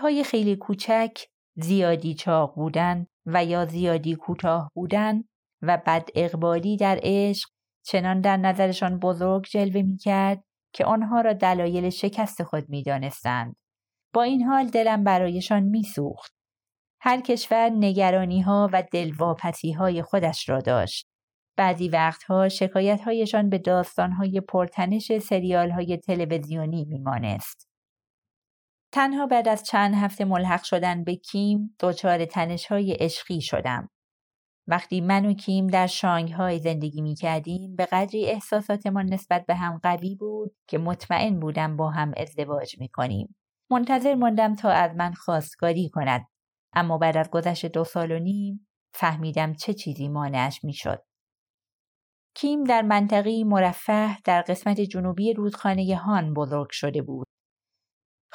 های 0.00 0.24
خیلی 0.24 0.56
کوچک، 0.56 1.18
زیادی 1.56 2.14
چاق 2.14 2.54
بودن 2.54 3.06
و 3.26 3.44
یا 3.44 3.66
زیادی 3.66 4.14
کوتاه 4.14 4.70
بودن 4.74 5.24
و 5.68 5.82
بد 5.86 6.08
اقبالی 6.14 6.76
در 6.76 7.00
عشق 7.02 7.48
چنان 7.86 8.20
در 8.20 8.36
نظرشان 8.36 8.98
بزرگ 8.98 9.44
جلوه 9.44 9.82
می 9.82 9.96
کرد 9.96 10.44
که 10.72 10.84
آنها 10.84 11.20
را 11.20 11.32
دلایل 11.32 11.90
شکست 11.90 12.42
خود 12.42 12.68
می 12.68 12.82
دانستند. 12.82 13.56
با 14.14 14.22
این 14.22 14.42
حال 14.42 14.66
دلم 14.66 15.04
برایشان 15.04 15.62
می 15.62 15.82
سوخت. 15.82 16.32
هر 17.00 17.20
کشور 17.20 17.70
نگرانی 17.70 18.40
ها 18.40 18.70
و 18.72 18.82
دلواپسی 18.92 19.72
های 19.72 20.02
خودش 20.02 20.48
را 20.48 20.60
داشت. 20.60 21.08
بعضی 21.56 21.88
وقتها 21.88 22.48
شکایت 22.48 23.00
هایشان 23.00 23.50
به 23.50 23.58
داستان 23.58 24.12
های 24.12 24.40
پرتنش 24.40 25.18
سریال 25.18 25.70
های 25.70 25.96
تلویزیونی 25.96 26.84
میمانست. 26.84 27.68
تنها 28.92 29.26
بعد 29.26 29.48
از 29.48 29.62
چند 29.62 29.94
هفته 29.94 30.24
ملحق 30.24 30.62
شدن 30.62 31.04
به 31.04 31.16
کیم 31.16 31.76
دچار 31.80 32.24
تنش 32.24 32.66
های 32.66 32.92
عشقی 32.92 33.40
شدم. 33.40 33.88
وقتی 34.68 35.00
من 35.00 35.26
و 35.26 35.32
کیم 35.32 35.66
در 35.66 35.86
شانگهای 35.86 36.58
زندگی 36.58 37.00
می 37.00 37.14
کردیم 37.14 37.76
به 37.76 37.86
قدری 37.86 38.26
احساساتمان 38.26 39.06
نسبت 39.06 39.46
به 39.46 39.54
هم 39.54 39.80
قوی 39.82 40.14
بود 40.14 40.56
که 40.68 40.78
مطمئن 40.78 41.40
بودم 41.40 41.76
با 41.76 41.90
هم 41.90 42.12
ازدواج 42.16 42.80
می 42.80 42.88
کنیم. 42.88 43.36
منتظر 43.70 44.14
ماندم 44.14 44.54
تا 44.54 44.70
از 44.70 44.96
من 44.96 45.12
خواستگاری 45.12 45.90
کند 45.90 46.26
اما 46.72 46.98
بعد 46.98 47.16
از 47.16 47.30
گذشت 47.30 47.66
دو 47.66 47.84
سال 47.84 48.12
و 48.12 48.18
نیم 48.18 48.68
فهمیدم 48.94 49.54
چه 49.54 49.74
چیزی 49.74 50.08
مانعش 50.08 50.64
می 50.64 50.72
شد. 50.72 51.02
کیم 52.34 52.64
در 52.64 52.82
منطقی 52.82 53.44
مرفه 53.44 54.16
در 54.24 54.42
قسمت 54.42 54.80
جنوبی 54.80 55.32
رودخانه 55.32 55.96
هان 55.96 56.34
بزرگ 56.34 56.68
شده 56.70 57.02
بود. 57.02 57.26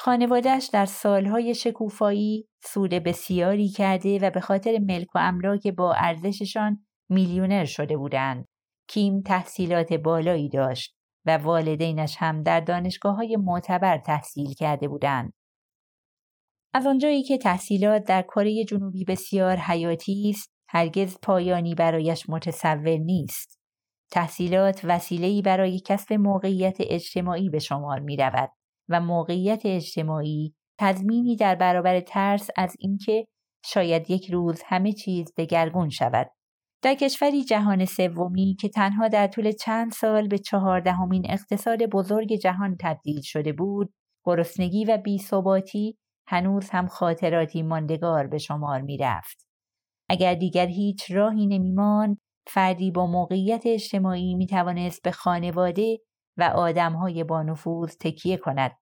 خانوادهش 0.04 0.70
در 0.72 0.86
سالهای 0.86 1.54
شکوفایی 1.54 2.48
سود 2.64 2.90
بسیاری 2.90 3.68
کرده 3.68 4.18
و 4.18 4.30
به 4.30 4.40
خاطر 4.40 4.78
ملک 4.78 5.14
و 5.14 5.18
املاک 5.18 5.68
با 5.68 5.92
ارزششان 5.92 6.86
میلیونر 7.08 7.64
شده 7.64 7.96
بودند. 7.96 8.44
کیم 8.88 9.20
تحصیلات 9.20 9.92
بالایی 9.92 10.48
داشت 10.48 10.96
و 11.26 11.38
والدینش 11.38 12.16
هم 12.18 12.42
در 12.42 12.60
دانشگاه 12.60 13.16
های 13.16 13.36
معتبر 13.36 13.98
تحصیل 13.98 14.54
کرده 14.54 14.88
بودند. 14.88 15.32
از 16.74 16.86
آنجایی 16.86 17.22
که 17.22 17.38
تحصیلات 17.38 18.04
در 18.04 18.22
کره 18.22 18.64
جنوبی 18.64 19.04
بسیار 19.04 19.56
حیاتی 19.56 20.30
است، 20.30 20.52
هرگز 20.68 21.16
پایانی 21.22 21.74
برایش 21.74 22.28
متصور 22.28 22.96
نیست. 22.96 23.60
تحصیلات 24.10 24.80
وسیله‌ای 24.84 25.42
برای 25.42 25.80
کسب 25.80 26.12
موقعیت 26.12 26.76
اجتماعی 26.80 27.50
به 27.50 27.58
شمار 27.58 28.00
می 28.00 28.16
رود 28.16 28.50
و 28.92 29.00
موقعیت 29.00 29.62
اجتماعی 29.64 30.54
تضمینی 30.78 31.36
در 31.36 31.54
برابر 31.54 32.00
ترس 32.00 32.48
از 32.56 32.76
اینکه 32.78 33.26
شاید 33.64 34.10
یک 34.10 34.30
روز 34.30 34.62
همه 34.66 34.92
چیز 34.92 35.32
دگرگون 35.36 35.88
شود. 35.88 36.30
در 36.82 36.94
کشوری 36.94 37.44
جهان 37.44 37.84
سومی 37.84 38.56
که 38.60 38.68
تنها 38.68 39.08
در 39.08 39.26
طول 39.26 39.52
چند 39.52 39.92
سال 39.92 40.28
به 40.28 40.38
چهاردهمین 40.38 41.30
اقتصاد 41.30 41.82
بزرگ 41.82 42.32
جهان 42.32 42.76
تبدیل 42.80 43.20
شده 43.20 43.52
بود، 43.52 43.92
گرسنگی 44.24 44.84
و 44.84 44.98
بیثباتی 44.98 45.98
هنوز 46.28 46.70
هم 46.70 46.86
خاطراتی 46.86 47.62
ماندگار 47.62 48.26
به 48.26 48.38
شمار 48.38 48.80
می 48.80 48.96
رفت. 48.96 49.46
اگر 50.08 50.34
دیگر 50.34 50.66
هیچ 50.66 51.10
راهی 51.10 51.46
نمیماند 51.46 52.18
فردی 52.46 52.90
با 52.90 53.06
موقعیت 53.06 53.62
اجتماعی 53.66 54.34
می 54.34 54.46
توانست 54.46 55.02
به 55.02 55.10
خانواده 55.10 55.98
و 56.38 56.42
آدمهای 56.42 57.24
با 57.24 57.42
نفوذ 57.42 57.96
تکیه 58.00 58.36
کند. 58.36 58.81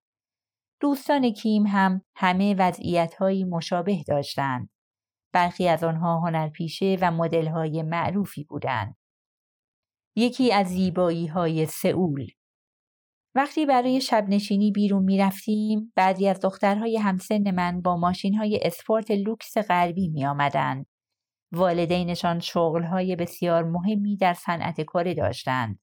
دوستان 0.81 1.29
کیم 1.31 1.67
هم 1.67 2.01
همه 2.15 2.55
وضعیتهایی 2.59 3.43
مشابه 3.43 4.03
داشتند. 4.07 4.69
برخی 5.33 5.67
از 5.67 5.83
آنها 5.83 6.19
هنرپیشه 6.19 6.97
و 7.01 7.11
مدلهای 7.11 7.83
معروفی 7.83 8.43
بودند. 8.43 8.95
یکی 10.15 10.53
از 10.53 10.67
زیبایی 10.67 11.27
های 11.27 11.65
سئول 11.65 12.27
وقتی 13.35 13.65
برای 13.65 14.01
شب 14.01 14.25
نشینی 14.29 14.71
بیرون 14.71 15.03
می 15.03 15.17
رفتیم، 15.17 15.93
بعضی 15.95 16.27
از 16.27 16.39
دخترهای 16.39 16.97
همسن 16.97 17.51
من 17.51 17.81
با 17.81 17.97
ماشین 17.97 18.35
های 18.35 18.59
اسپورت 18.61 19.11
لوکس 19.11 19.57
غربی 19.57 20.09
می 20.09 20.25
آمدند. 20.25 20.85
والدینشان 21.51 22.39
شغلهای 22.39 23.15
بسیار 23.15 23.63
مهمی 23.63 24.17
در 24.17 24.33
صنعت 24.33 24.81
کره 24.81 25.13
داشتند. 25.13 25.79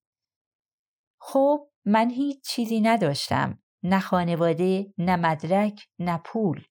خب 1.20 1.68
من 1.84 2.10
هیچ 2.10 2.44
چیزی 2.44 2.80
نداشتم. 2.80 3.58
نه 3.82 4.00
خانواده، 4.00 4.92
نه 4.98 5.16
مدرک، 5.16 5.88
نه 5.98 6.20
پول. 6.24 6.64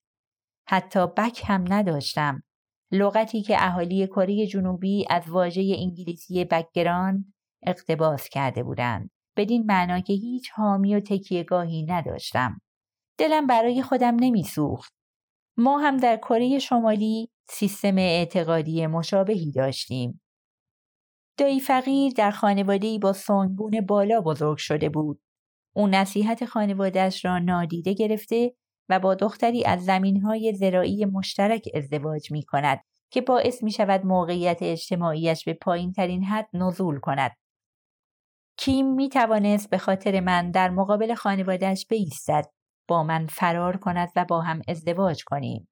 حتی 0.68 1.08
back 1.08 1.42
هم 1.46 1.74
نداشتم. 1.74 2.44
لغتی 2.92 3.42
که 3.42 3.56
اهالی 3.60 4.08
کره 4.08 4.48
جنوبی 4.48 5.06
از 5.10 5.24
واژه 5.30 5.76
انگلیسی 5.78 6.46
background 6.46 7.34
اقتباس 7.64 8.30
کرده 8.30 8.64
بودند. 8.64 9.10
بدین 9.38 9.66
معنا 9.66 10.00
که 10.00 10.14
هیچ 10.14 10.52
حامی 10.56 10.96
و 10.96 11.00
تکیهگاهی 11.00 11.86
نداشتم. 11.86 12.62
دلم 13.18 13.48
برای 13.48 13.82
خودم 13.82 14.16
نمیسوخت. 14.20 14.94
ما 15.58 15.78
هم 15.80 15.98
در 15.98 16.18
کره 16.18 16.60
شمالی 16.60 17.30
سیستم 17.50 17.98
اعتقادی 17.98 18.88
مشابهی 18.88 19.52
داشتیم. 19.52 20.22
دایی 21.38 21.60
فقیر 21.60 22.14
در 22.14 22.32
خانوادهی 22.32 23.00
با 23.00 23.14
سنگبون 23.14 23.82
بالا 23.82 24.22
بزرگ 24.22 24.58
شده 24.58 24.90
بود. 24.90 25.22
او 25.78 25.88
نصیحت 25.88 26.46
خانوادهش 26.46 27.26
را 27.26 27.40
نادیده 27.40 27.94
گرفته 27.94 28.54
و 28.90 29.00
با 29.00 29.16
دختری 29.16 29.66
از 29.66 29.86
زمینهای 29.86 30.54
زراعی 30.54 31.06
مشترک 31.06 31.70
ازدواج 31.74 32.32
می 32.32 32.44
کند 32.44 32.80
که 33.12 33.22
باعث 33.22 33.64
می 33.64 33.72
شود 33.72 34.06
موقعیت 34.06 34.58
اجتماعیش 34.62 35.46
به 35.46 35.54
پایین 35.54 35.92
ترین 35.92 36.24
حد 36.24 36.50
نزول 36.54 37.00
کند. 37.00 37.32
کیم 38.58 38.94
می 38.94 39.10
توانست 39.10 39.70
به 39.70 39.78
خاطر 39.78 40.20
من 40.20 40.52
در 40.52 40.70
مقابل 40.70 41.14
خانوادهش 41.16 41.86
بیستد 41.90 42.46
با 42.88 43.04
من 43.04 43.28
فرار 43.28 43.78
کند 43.78 44.10
و 44.16 44.26
با 44.26 44.42
هم 44.42 44.62
ازدواج 44.68 45.24
کنیم. 45.24 45.70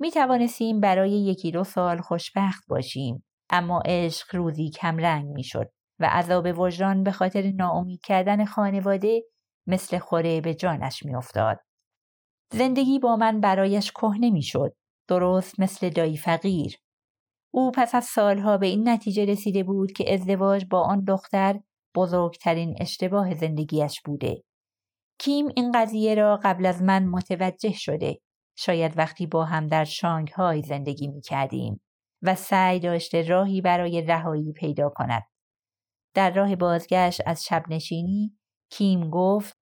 می 0.00 0.10
توانستیم 0.10 0.80
برای 0.80 1.10
یکی 1.10 1.50
دو 1.50 1.64
سال 1.64 2.00
خوشبخت 2.00 2.66
باشیم 2.68 3.24
اما 3.50 3.82
عشق 3.86 4.36
روزی 4.36 4.70
کم 4.70 4.96
رنگ 4.96 5.26
می 5.26 5.44
شد 5.44 5.70
و 6.02 6.04
عذاب 6.04 6.58
وجدان 6.58 7.02
به 7.02 7.12
خاطر 7.12 7.52
ناامید 7.52 8.00
کردن 8.00 8.44
خانواده 8.44 9.22
مثل 9.66 9.98
خوره 9.98 10.40
به 10.40 10.54
جانش 10.54 11.02
می 11.02 11.14
افتاد. 11.14 11.60
زندگی 12.52 12.98
با 12.98 13.16
من 13.16 13.40
برایش 13.40 13.92
کهنه 13.92 14.30
می 14.30 14.42
شد. 14.42 14.74
درست 15.08 15.60
مثل 15.60 15.90
دایی 15.90 16.16
فقیر. 16.16 16.76
او 17.54 17.70
پس 17.70 17.94
از 17.94 18.04
سالها 18.04 18.56
به 18.56 18.66
این 18.66 18.88
نتیجه 18.88 19.24
رسیده 19.24 19.62
بود 19.62 19.92
که 19.92 20.14
ازدواج 20.14 20.64
با 20.70 20.80
آن 20.80 21.04
دختر 21.04 21.60
بزرگترین 21.94 22.76
اشتباه 22.80 23.34
زندگیش 23.34 24.00
بوده. 24.04 24.42
کیم 25.18 25.48
این 25.56 25.72
قضیه 25.72 26.14
را 26.14 26.40
قبل 26.42 26.66
از 26.66 26.82
من 26.82 27.06
متوجه 27.06 27.72
شده. 27.72 28.18
شاید 28.56 28.98
وقتی 28.98 29.26
با 29.26 29.44
هم 29.44 29.66
در 29.66 29.84
شانگ 29.84 30.28
های 30.28 30.62
زندگی 30.62 31.08
می 31.08 31.20
کردیم 31.20 31.80
و 32.22 32.34
سعی 32.34 32.80
داشته 32.80 33.22
راهی 33.22 33.60
برای 33.60 34.02
رهایی 34.02 34.52
پیدا 34.52 34.88
کند. 34.88 35.22
در 36.14 36.30
راه 36.30 36.56
بازگشت 36.56 37.20
از 37.26 37.44
شب 37.44 37.64
نشینی 37.68 38.38
کیم 38.70 39.10
گفت 39.10 39.54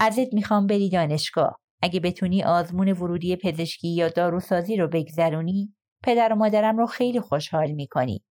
ازت 0.00 0.34
می‌خوام 0.34 0.66
بری 0.66 0.90
دانشگاه. 0.90 1.58
اگه 1.82 2.00
بتونی 2.00 2.42
آزمون 2.42 2.92
ورودی 2.92 3.36
پزشکی 3.36 3.88
یا 3.88 4.08
داروسازی 4.08 4.76
رو 4.76 4.88
بگذرونی 4.88 5.74
پدر 6.04 6.32
و 6.32 6.36
مادرم 6.36 6.78
رو 6.78 6.86
خیلی 6.86 7.20
خوشحال 7.20 7.72
می‌کنی. 7.72 8.24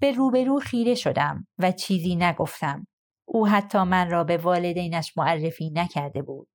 به 0.00 0.12
روبرو 0.12 0.58
خیره 0.58 0.94
شدم 0.94 1.46
و 1.58 1.72
چیزی 1.72 2.16
نگفتم. 2.16 2.86
او 3.28 3.48
حتی 3.48 3.82
من 3.82 4.10
را 4.10 4.24
به 4.24 4.36
والدینش 4.36 5.16
معرفی 5.16 5.70
نکرده 5.70 6.22
بود. 6.22 6.48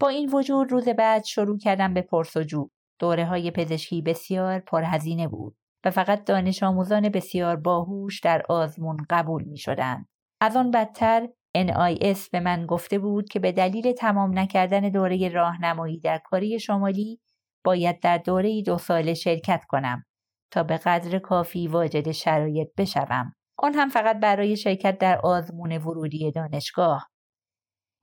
با 0.00 0.08
این 0.08 0.30
وجود 0.34 0.72
روز 0.72 0.88
بعد 0.88 1.24
شروع 1.24 1.58
کردم 1.58 1.94
به 1.94 2.02
پرسجو. 2.02 2.68
دوره 2.98 3.26
های 3.26 3.50
پزشکی 3.50 4.02
بسیار 4.02 4.60
پرهزینه 4.60 5.28
بود. 5.28 5.56
و 5.84 5.90
فقط 5.90 6.24
دانش 6.24 6.62
آموزان 6.62 7.08
بسیار 7.08 7.56
باهوش 7.56 8.20
در 8.20 8.42
آزمون 8.48 8.96
قبول 9.10 9.44
می 9.44 9.58
شدند. 9.58 10.08
از 10.40 10.56
آن 10.56 10.70
بدتر 10.70 11.28
NIS 11.58 12.28
به 12.32 12.40
من 12.40 12.66
گفته 12.66 12.98
بود 12.98 13.28
که 13.28 13.38
به 13.38 13.52
دلیل 13.52 13.92
تمام 13.92 14.38
نکردن 14.38 14.80
دوره 14.80 15.28
راهنمایی 15.28 16.00
در 16.00 16.18
کره 16.30 16.58
شمالی 16.58 17.20
باید 17.64 18.00
در 18.00 18.18
دوره 18.18 18.62
دو 18.62 18.78
ساله 18.78 19.14
شرکت 19.14 19.64
کنم 19.68 20.04
تا 20.50 20.62
به 20.62 20.76
قدر 20.76 21.18
کافی 21.18 21.68
واجد 21.68 22.10
شرایط 22.10 22.68
بشوم. 22.78 23.34
آن 23.58 23.74
هم 23.74 23.88
فقط 23.88 24.20
برای 24.20 24.56
شرکت 24.56 24.98
در 24.98 25.20
آزمون 25.24 25.72
ورودی 25.78 26.32
دانشگاه. 26.32 27.08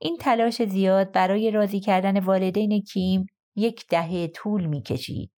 این 0.00 0.16
تلاش 0.20 0.62
زیاد 0.62 1.12
برای 1.12 1.50
راضی 1.50 1.80
کردن 1.80 2.20
والدین 2.20 2.82
کیم 2.82 3.26
یک 3.56 3.86
دهه 3.88 4.26
طول 4.26 4.66
می 4.66 4.82
کشید. 4.82 5.30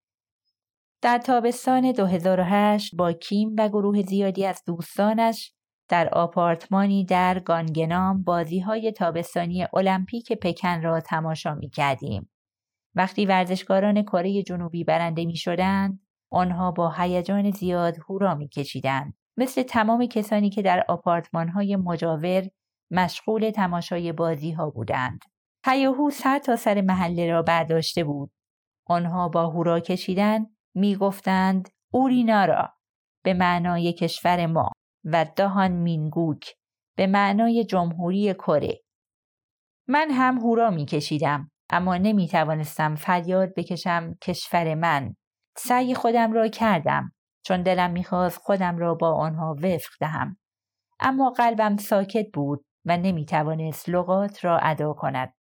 در 1.03 1.19
تابستان 1.19 1.93
2008 1.93 2.95
با 2.97 3.13
کیم 3.13 3.55
و 3.59 3.69
گروه 3.69 4.03
زیادی 4.03 4.47
از 4.47 4.63
دوستانش 4.67 5.53
در 5.89 6.09
آپارتمانی 6.09 7.05
در 7.05 7.39
گانگنام 7.39 8.23
بازی 8.23 8.61
های 8.61 8.93
تابستانی 8.93 9.67
المپیک 9.75 10.33
پکن 10.33 10.83
را 10.83 11.01
تماشا 11.01 11.55
می 11.55 11.71
کردیم. 11.71 12.31
وقتی 12.95 13.27
ورزشکاران 13.27 14.03
کره 14.03 14.43
جنوبی 14.43 14.85
برنده 14.85 15.25
می 15.25 15.37
شدند، 15.37 16.01
آنها 16.31 16.71
با 16.71 16.95
هیجان 16.97 17.51
زیاد 17.51 17.97
هورا 18.09 18.35
می 18.35 18.49
کشیدند. 18.49 19.15
مثل 19.37 19.63
تمام 19.63 20.07
کسانی 20.07 20.51
که 20.51 20.63
در 20.63 20.85
آپارتمان 20.89 21.49
های 21.49 21.77
مجاور 21.77 22.49
مشغول 22.91 23.51
تماشای 23.51 24.13
بازی 24.13 24.51
ها 24.51 24.71
بودند. 24.71 25.21
هیاهو 25.67 26.11
سر 26.11 26.39
تا 26.39 26.57
سر 26.57 26.81
محله 26.81 27.31
را 27.31 27.43
برداشته 27.43 28.05
بود. 28.05 28.31
آنها 28.87 29.29
با 29.29 29.51
هورا 29.51 29.81
کشیدن 29.81 30.47
می 30.75 30.97
گفتند 30.97 31.69
اورینارا 31.93 32.75
به 33.25 33.35
معنای 33.35 33.93
کشور 33.93 34.47
ما 34.47 34.71
و 35.05 35.27
دهان 35.37 35.73
مینگوک 35.73 36.55
به 36.97 37.07
معنای 37.07 37.65
جمهوری 37.65 38.35
کره. 38.35 38.81
من 39.89 40.09
هم 40.11 40.39
هورا 40.39 40.71
می 40.71 40.87
کشیدم 40.87 41.51
اما 41.71 41.97
نمی 41.97 42.29
توانستم 42.29 42.95
فریاد 42.95 43.49
بکشم 43.57 44.15
کشور 44.23 44.75
من. 44.75 45.15
سعی 45.57 45.95
خودم 45.95 46.33
را 46.33 46.49
کردم 46.49 47.13
چون 47.45 47.63
دلم 47.63 47.91
می‌خواست 47.91 48.39
خودم 48.39 48.79
را 48.79 48.95
با 48.95 49.15
آنها 49.15 49.57
وفق 49.63 49.91
دهم. 50.01 50.37
اما 51.01 51.31
قلبم 51.31 51.77
ساکت 51.77 52.27
بود 52.35 52.65
و 52.85 52.97
نمی 52.97 53.25
توانست 53.25 53.89
لغات 53.89 54.45
را 54.45 54.59
ادا 54.59 54.93
کند. 54.93 55.35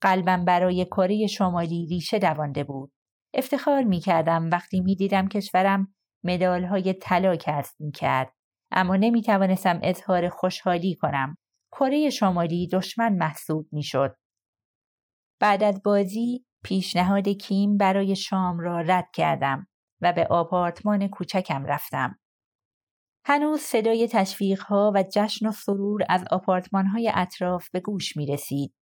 قلبم 0.00 0.44
برای 0.44 0.84
کره 0.84 1.26
شمالی 1.26 1.86
ریشه 1.86 2.18
دوانده 2.18 2.64
بود. 2.64 2.92
افتخار 3.34 3.82
می 3.82 4.00
کردم 4.00 4.50
وقتی 4.50 4.80
می 4.80 4.96
دیدم 4.96 5.28
کشورم 5.28 5.94
مدال 6.24 6.64
های 6.64 6.92
طلا 6.92 7.36
کسب 7.36 7.80
می 7.80 7.92
کرد. 7.92 8.32
اما 8.70 8.96
نمی 8.96 9.22
توانستم 9.22 9.80
اظهار 9.82 10.28
خوشحالی 10.28 10.94
کنم. 10.94 11.36
کره 11.72 12.10
شمالی 12.10 12.68
دشمن 12.68 13.16
محسوب 13.16 13.68
می 13.72 13.82
شد. 13.82 14.16
بعد 15.40 15.62
از 15.62 15.82
بازی 15.82 16.44
پیشنهاد 16.64 17.28
کیم 17.28 17.76
برای 17.76 18.16
شام 18.16 18.58
را 18.58 18.80
رد 18.80 19.08
کردم 19.14 19.66
و 20.00 20.12
به 20.12 20.26
آپارتمان 20.26 21.08
کوچکم 21.08 21.64
رفتم. 21.64 22.18
هنوز 23.24 23.60
صدای 23.60 24.08
ها 24.68 24.92
و 24.94 25.04
جشن 25.12 25.46
و 25.46 25.52
سرور 25.52 26.02
از 26.08 26.24
های 26.92 27.12
اطراف 27.14 27.70
به 27.70 27.80
گوش 27.80 28.16
می 28.16 28.26
رسید. 28.26 28.74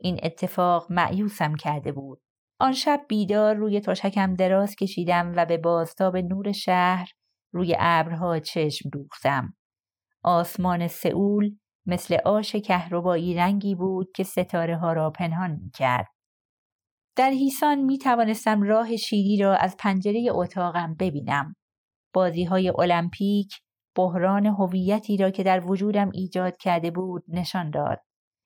این 0.00 0.20
اتفاق 0.22 0.92
معیوسم 0.92 1.54
کرده 1.54 1.92
بود. 1.92 2.22
آن 2.60 2.72
شب 2.72 3.04
بیدار 3.08 3.54
روی 3.54 3.80
تشکم 3.80 4.34
دراز 4.34 4.76
کشیدم 4.76 5.32
و 5.36 5.46
به 5.46 5.56
بازتاب 5.58 6.16
نور 6.16 6.52
شهر 6.52 7.12
روی 7.52 7.76
ابرها 7.78 8.38
چشم 8.38 8.88
دوختم. 8.90 9.56
آسمان 10.22 10.88
سئول 10.88 11.56
مثل 11.86 12.16
آش 12.24 12.56
کهربایی 12.56 13.34
رنگی 13.34 13.74
بود 13.74 14.12
که 14.14 14.22
ستاره 14.22 14.76
ها 14.76 14.92
را 14.92 15.10
پنهان 15.10 15.50
می 15.50 15.70
کرد. 15.70 16.06
در 17.16 17.30
هیسان 17.30 17.78
می 17.78 17.98
توانستم 17.98 18.62
راه 18.62 18.96
شیری 18.96 19.42
را 19.42 19.56
از 19.56 19.76
پنجره 19.78 20.26
اتاقم 20.30 20.94
ببینم. 20.94 21.54
بازی 22.14 22.44
های 22.44 22.72
المپیک 22.78 23.52
بحران 23.96 24.46
هویتی 24.46 25.16
را 25.16 25.30
که 25.30 25.42
در 25.42 25.66
وجودم 25.66 26.10
ایجاد 26.14 26.56
کرده 26.56 26.90
بود 26.90 27.24
نشان 27.28 27.70
داد. 27.70 28.00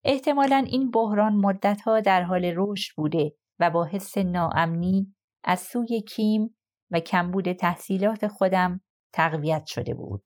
احتمالا 0.04 0.64
این 0.66 0.90
بحران 0.90 1.36
مدتها 1.36 2.00
در 2.00 2.22
حال 2.22 2.52
رشد 2.56 2.94
بوده 2.96 3.32
و 3.58 3.70
با 3.70 3.84
حس 3.84 4.18
ناامنی 4.18 5.14
از 5.44 5.60
سوی 5.60 6.00
کیم 6.00 6.56
و 6.90 7.00
کمبود 7.00 7.52
تحصیلات 7.52 8.26
خودم 8.28 8.80
تقویت 9.12 9.62
شده 9.66 9.94
بود. 9.94 10.22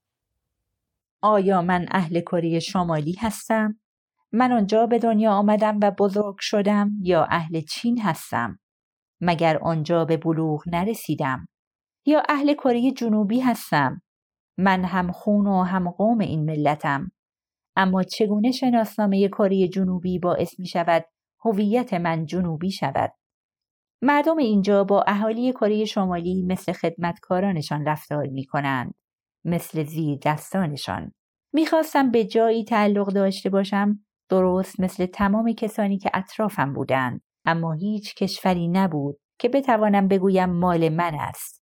آیا 1.23 1.63
من 1.63 1.87
اهل 1.91 2.21
کره 2.21 2.59
شمالی 2.59 3.17
هستم؟ 3.21 3.81
من 4.33 4.53
آنجا 4.53 4.87
به 4.87 4.99
دنیا 4.99 5.33
آمدم 5.33 5.79
و 5.83 5.91
بزرگ 5.91 6.37
شدم 6.39 6.91
یا 7.03 7.25
اهل 7.31 7.61
چین 7.61 8.01
هستم؟ 8.01 8.59
مگر 9.21 9.59
آنجا 9.59 10.05
به 10.05 10.17
بلوغ 10.17 10.63
نرسیدم؟ 10.67 11.49
یا 12.07 12.23
اهل 12.29 12.55
کره 12.55 12.91
جنوبی 12.91 13.41
هستم؟ 13.41 14.03
من 14.59 14.85
هم 14.85 15.13
خون 15.13 15.47
و 15.47 15.63
هم 15.63 15.91
قوم 15.91 16.19
این 16.19 16.45
ملتم. 16.45 17.11
اما 17.77 18.03
چگونه 18.03 18.51
شناسنامه 18.51 19.29
کره 19.29 19.69
جنوبی 19.69 20.19
باعث 20.19 20.61
می 20.61 20.67
شود 20.67 21.05
هویت 21.45 21.95
من 21.95 22.27
جنوبی 22.27 22.71
شود؟ 22.71 23.13
مردم 24.03 24.37
اینجا 24.37 24.85
با 24.85 25.05
اهالی 25.07 25.53
کره 25.53 25.85
شمالی 25.85 26.43
مثل 26.43 26.73
خدمتکارانشان 26.73 27.87
رفتار 27.87 28.27
می 28.27 28.45
کنند. 28.45 28.95
مثل 29.45 29.85
زیر 29.85 30.19
دستانشان. 30.23 31.13
می‌خواستم 31.53 32.11
به 32.11 32.25
جایی 32.25 32.65
تعلق 32.65 33.13
داشته 33.13 33.51
باشم 33.51 34.05
درست 34.29 34.81
مثل 34.81 35.07
تمام 35.07 35.53
کسانی 35.53 35.99
که 35.99 36.11
اطرافم 36.15 36.73
بودند 36.73 37.21
اما 37.45 37.73
هیچ 37.73 38.15
کشوری 38.15 38.69
نبود 38.69 39.19
که 39.39 39.49
بتوانم 39.49 40.09
بگویم 40.09 40.51
مال 40.51 40.89
من 40.89 41.15
است. 41.15 41.63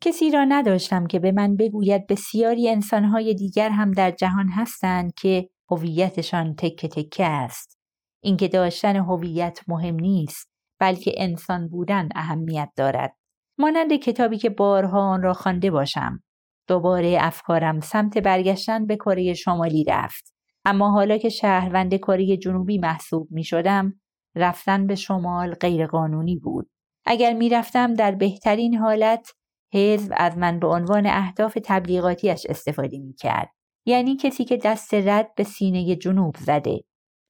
کسی 0.00 0.30
را 0.30 0.44
نداشتم 0.44 1.06
که 1.06 1.18
به 1.18 1.32
من 1.32 1.56
بگوید 1.56 2.06
بسیاری 2.06 2.68
انسانهای 2.68 3.34
دیگر 3.34 3.70
هم 3.70 3.90
در 3.90 4.10
جهان 4.10 4.48
هستند 4.48 5.14
که 5.14 5.50
هویتشان 5.70 6.54
تکه 6.54 6.88
تکه 6.88 7.24
است. 7.24 7.77
اینکه 8.20 8.48
داشتن 8.48 8.96
هویت 8.96 9.60
مهم 9.68 9.94
نیست 9.94 10.50
بلکه 10.80 11.14
انسان 11.16 11.68
بودن 11.68 12.08
اهمیت 12.14 12.70
دارد. 12.76 13.16
مانند 13.58 13.92
کتابی 13.92 14.38
که 14.38 14.50
بارها 14.50 15.00
آن 15.00 15.22
را 15.22 15.34
خوانده 15.34 15.70
باشم. 15.70 16.22
دوباره 16.66 17.18
افکارم 17.20 17.80
سمت 17.80 18.18
برگشتن 18.18 18.86
به 18.86 18.96
کره 18.96 19.34
شمالی 19.34 19.84
رفت. 19.84 20.34
اما 20.64 20.90
حالا 20.90 21.18
که 21.18 21.28
شهروند 21.28 21.96
کره 21.96 22.36
جنوبی 22.36 22.78
محسوب 22.78 23.28
می 23.30 23.44
شدم، 23.44 24.00
رفتن 24.34 24.86
به 24.86 24.94
شمال 24.94 25.54
غیرقانونی 25.54 26.36
بود. 26.36 26.70
اگر 27.06 27.32
می 27.32 27.48
رفتم 27.48 27.94
در 27.94 28.14
بهترین 28.14 28.74
حالت 28.74 29.32
حزب 29.74 30.12
از 30.16 30.38
من 30.38 30.60
به 30.60 30.66
عنوان 30.66 31.06
اهداف 31.06 31.58
تبلیغاتیش 31.64 32.46
استفاده 32.48 32.98
می 32.98 33.14
کرد. 33.14 33.50
یعنی 33.86 34.16
کسی 34.16 34.44
که 34.44 34.56
دست 34.56 34.94
رد 34.94 35.34
به 35.34 35.44
سینه 35.44 35.96
جنوب 35.96 36.36
زده. 36.36 36.80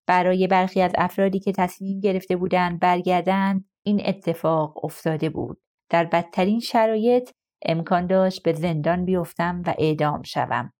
برای 0.08 0.46
برخی 0.46 0.80
از 0.80 0.92
افرادی 0.98 1.40
که 1.40 1.52
تصمیم 1.52 2.00
گرفته 2.00 2.36
بودند 2.36 2.80
برگردند 2.80 3.64
این 3.82 4.02
اتفاق 4.06 4.84
افتاده 4.84 5.30
بود. 5.30 5.60
در 5.90 6.04
بدترین 6.04 6.60
شرایط 6.60 7.30
امکان 7.62 8.06
داشت 8.06 8.42
به 8.42 8.52
زندان 8.52 9.04
بیفتم 9.04 9.62
و 9.66 9.74
اعدام 9.78 10.22
شوم. 10.22 10.72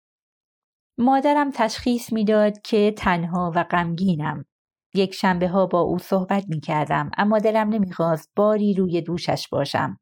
مادرم 0.99 1.51
تشخیص 1.51 2.13
می‌داد 2.13 2.61
که 2.61 2.95
تنها 2.97 3.53
و 3.55 3.65
غمگینم. 3.65 4.45
یک 4.95 5.15
شنبه 5.15 5.49
ها 5.49 5.67
با 5.67 5.81
او 5.81 5.99
صحبت 5.99 6.45
می 6.49 6.61
کردم 6.61 7.11
اما 7.17 7.39
دلم 7.39 7.69
نمی‌خواست 7.69 8.33
باری 8.37 8.75
روی 8.75 9.01
دوشش 9.01 9.49
باشم. 9.49 9.99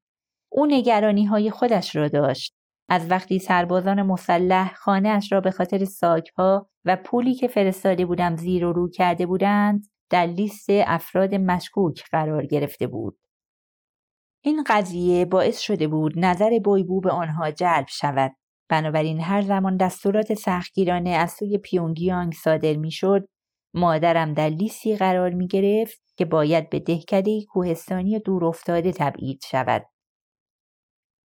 او 0.53 0.67
نگرانی 0.67 1.25
های 1.25 1.51
خودش 1.51 1.97
را 1.97 2.09
داشت. 2.09 2.55
از 2.89 3.11
وقتی 3.11 3.39
سربازان 3.39 4.03
مسلح 4.03 4.75
خانهاش 4.75 5.33
را 5.33 5.41
به 5.41 5.51
خاطر 5.51 5.85
ساکها 5.85 6.69
و 6.87 6.97
پولی 6.97 7.35
که 7.35 7.49
فرستاده 7.49 8.07
بودم 8.07 8.37
زیر 8.37 8.65
و 8.65 8.73
رو 8.73 8.91
کرده 8.91 9.27
بودند 9.27 9.87
در 10.11 10.27
لیست 10.27 10.67
افراد 10.71 11.35
مشکوک 11.35 12.05
قرار 12.11 12.47
گرفته 12.47 12.87
بود. 12.87 13.19
این 14.45 14.65
قضیه 14.67 15.25
باعث 15.25 15.59
شده 15.59 15.89
بود 15.89 16.13
نظر 16.17 16.59
بویبو 16.65 17.01
به 17.01 17.11
آنها 17.11 17.51
جلب 17.51 17.87
شود. 17.89 18.33
بنابراین 18.69 19.21
هر 19.21 19.43
زمان 19.43 19.77
دستورات 19.77 20.35
سختگیرانه 20.35 21.11
از 21.11 21.33
سوی 21.33 21.59
پیونگیانگ 21.59 22.33
صادر 22.33 22.77
می‌شد 22.77 23.29
مادرم 23.75 24.33
در 24.33 24.49
لیستی 24.49 24.97
قرار 24.97 25.31
می 25.31 25.47
گرفت 25.47 26.03
که 26.17 26.25
باید 26.25 26.71
به 26.71 26.81
دهکده 26.81 27.45
کوهستانی 27.45 28.21
دور 28.21 28.45
افتاده 28.45 28.93
تبعید 28.93 29.41
شود. 29.51 29.87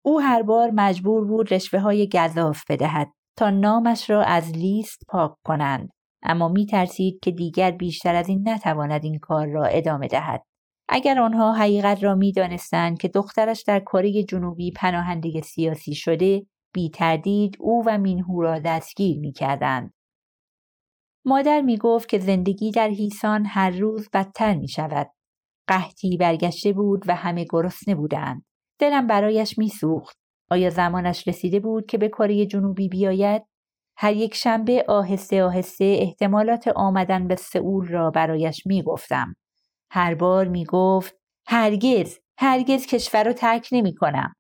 او 0.04 0.20
هر 0.20 0.42
بار 0.42 0.70
مجبور 0.70 1.24
بود 1.24 1.54
رشوه 1.54 1.80
های 1.80 2.08
گذاف 2.08 2.64
بدهد 2.70 3.08
تا 3.38 3.50
نامش 3.50 4.10
را 4.10 4.22
از 4.22 4.50
لیست 4.50 5.02
پاک 5.08 5.32
کنند 5.44 5.90
اما 6.22 6.48
می 6.48 6.66
ترسید 6.66 7.20
که 7.22 7.30
دیگر 7.30 7.70
بیشتر 7.70 8.14
از 8.14 8.28
این 8.28 8.48
نتواند 8.48 9.04
این 9.04 9.18
کار 9.18 9.46
را 9.46 9.64
ادامه 9.64 10.08
دهد 10.08 10.42
اگر 10.88 11.20
آنها 11.20 11.52
حقیقت 11.52 12.04
را 12.04 12.14
می 12.14 12.32
دانستند 12.32 12.98
که 12.98 13.08
دخترش 13.08 13.62
در 13.62 13.80
کره 13.80 14.22
جنوبی 14.22 14.70
پناهنده 14.70 15.40
سیاسی 15.40 15.94
شده 15.94 16.46
بی 16.74 16.90
تردید 16.90 17.56
او 17.60 17.82
و 17.86 17.98
مینهو 17.98 18.42
را 18.42 18.58
دستگیر 18.58 19.18
می 19.18 19.32
کردند. 19.32 19.94
مادر 21.24 21.60
می 21.60 21.76
گفت 21.76 22.08
که 22.08 22.18
زندگی 22.18 22.70
در 22.70 22.88
هیسان 22.88 23.46
هر 23.46 23.70
روز 23.70 24.08
بدتر 24.12 24.54
می 24.54 24.68
شود. 24.68 25.10
قحطی 25.68 26.16
برگشته 26.16 26.72
بود 26.72 27.02
و 27.06 27.14
همه 27.14 27.46
گرسنه 27.50 27.94
بودند. 27.94 28.44
دلم 28.78 29.06
برایش 29.06 29.58
می 29.58 29.68
سوخت. 29.68 30.27
آیا 30.50 30.70
زمانش 30.70 31.28
رسیده 31.28 31.60
بود 31.60 31.86
که 31.86 31.98
به 31.98 32.08
کره 32.08 32.46
جنوبی 32.46 32.88
بیاید؟ 32.88 33.42
هر 33.96 34.12
یک 34.12 34.34
شنبه 34.34 34.84
آهسته 34.88 35.42
آهسته 35.42 35.96
احتمالات 36.00 36.68
آمدن 36.68 37.28
به 37.28 37.36
سئول 37.36 37.88
را 37.88 38.10
برایش 38.10 38.66
می 38.66 38.82
گفتم. 38.82 39.34
هر 39.90 40.14
بار 40.14 40.48
می 40.48 40.64
گفت 40.64 41.16
هرگز 41.46 42.18
هرگز 42.38 42.86
کشور 42.86 43.24
را 43.24 43.32
ترک 43.32 43.68
نمی 43.72 43.94
کنم. 43.94 44.34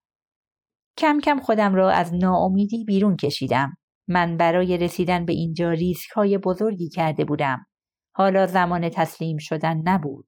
کم 0.98 1.20
کم 1.20 1.40
خودم 1.40 1.74
را 1.74 1.90
از 1.90 2.14
ناامیدی 2.14 2.84
بیرون 2.84 3.16
کشیدم. 3.16 3.76
من 4.08 4.36
برای 4.36 4.78
رسیدن 4.78 5.24
به 5.24 5.32
اینجا 5.32 5.70
ریسک 5.70 6.10
های 6.10 6.38
بزرگی 6.38 6.88
کرده 6.88 7.24
بودم. 7.24 7.66
حالا 8.16 8.46
زمان 8.46 8.88
تسلیم 8.88 9.38
شدن 9.38 9.82
نبود. 9.84 10.26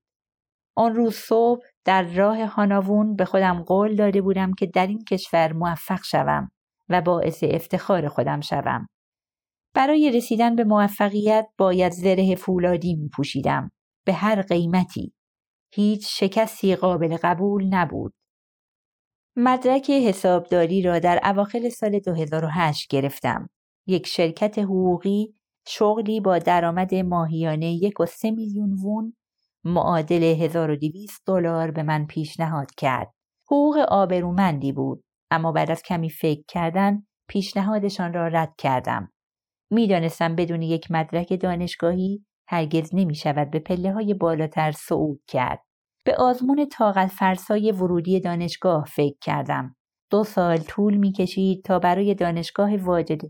آن 0.77 0.95
روز 0.95 1.15
صبح 1.15 1.63
در 1.85 2.03
راه 2.03 2.45
هاناوون 2.45 3.17
به 3.17 3.25
خودم 3.25 3.63
قول 3.63 3.97
داده 3.97 4.23
بودم 4.23 4.53
که 4.53 4.67
در 4.67 4.87
این 4.87 5.05
کشور 5.05 5.53
موفق 5.53 6.03
شوم 6.05 6.51
و 6.89 7.01
باعث 7.01 7.45
افتخار 7.47 8.09
خودم 8.09 8.41
شوم. 8.41 8.87
برای 9.75 10.11
رسیدن 10.11 10.57
به 10.57 10.65
موفقیت 10.65 11.49
باید 11.59 11.93
زره 11.93 12.35
فولادی 12.35 12.95
می 12.95 13.09
پوشیدم. 13.09 13.71
به 14.07 14.13
هر 14.13 14.43
قیمتی. 14.43 15.13
هیچ 15.75 16.21
شکستی 16.21 16.77
قابل 16.77 17.17
قبول 17.23 17.75
نبود. 17.75 18.13
مدرک 19.37 19.91
حسابداری 19.91 20.83
را 20.83 20.99
در 20.99 21.21
اواخر 21.25 21.69
سال 21.69 21.99
2008 21.99 22.89
گرفتم. 22.91 23.49
یک 23.87 24.07
شرکت 24.07 24.59
حقوقی 24.59 25.35
شغلی 25.67 26.21
با 26.21 26.39
درآمد 26.39 26.95
ماهیانه 26.95 27.73
یک 27.73 28.01
و 28.01 28.07
سه 28.07 28.31
میلیون 28.31 28.73
وون 28.73 29.17
معادل 29.65 30.23
1200 30.23 31.23
دلار 31.27 31.71
به 31.71 31.83
من 31.83 32.07
پیشنهاد 32.07 32.71
کرد. 32.77 33.13
حقوق 33.47 33.77
آبرومندی 33.77 34.73
بود 34.73 35.05
اما 35.31 35.53
بعد 35.53 35.71
از 35.71 35.83
کمی 35.83 36.11
فکر 36.11 36.43
کردن 36.49 37.03
پیشنهادشان 37.29 38.13
را 38.13 38.29
رد 38.29 38.55
کردم. 38.59 39.13
می‌دانستم 39.71 40.37
بدون 40.37 40.63
یک 40.63 40.91
مدرک 40.91 41.41
دانشگاهی 41.41 42.25
هرگز 42.49 42.91
نمی 42.95 43.15
شود 43.15 43.51
به 43.51 43.59
پله 43.59 43.93
های 43.93 44.15
بالاتر 44.15 44.73
صعود 44.73 45.21
کرد. 45.29 45.63
به 46.05 46.17
آزمون 46.17 46.69
طاقت 46.69 47.09
فرسای 47.09 47.73
ورودی 47.73 48.21
دانشگاه 48.21 48.85
فکر 48.85 49.17
کردم. 49.21 49.77
دو 50.11 50.25
سال 50.25 50.59
طول 50.59 50.97
می 50.97 51.13
کشید 51.13 51.65
تا 51.65 51.79
برای 51.79 52.15
دانشگاه 52.15 52.77
واجد 52.77 53.21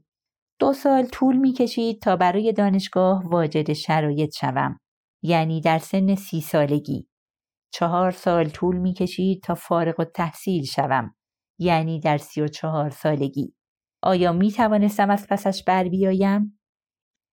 دو 0.61 0.73
سال 0.73 1.07
طول 1.07 1.37
می 1.37 1.53
کشید 1.53 2.03
تا 2.03 2.17
برای 2.17 2.53
دانشگاه 2.53 3.23
واجد 3.29 3.73
شرایط 3.73 4.37
شوم. 4.37 4.79
یعنی 5.23 5.61
در 5.61 5.79
سن 5.79 6.15
سی 6.15 6.41
سالگی. 6.41 7.09
چهار 7.73 8.11
سال 8.11 8.49
طول 8.49 8.77
می 8.77 8.95
کشید 8.95 9.43
تا 9.43 9.55
فارغ 9.55 10.01
و 10.01 10.05
تحصیل 10.05 10.65
شوم. 10.65 11.15
یعنی 11.59 12.01
در 12.01 12.19
سی 12.19 12.41
و 12.41 12.49
چهار 12.49 12.91
سالگی. 12.91 13.55
آیا 14.03 14.33
می 14.33 14.53
توانستم 14.53 15.11
از 15.11 15.27
پسش 15.31 15.65
بر 15.65 15.89
بیایم؟ 15.89 16.61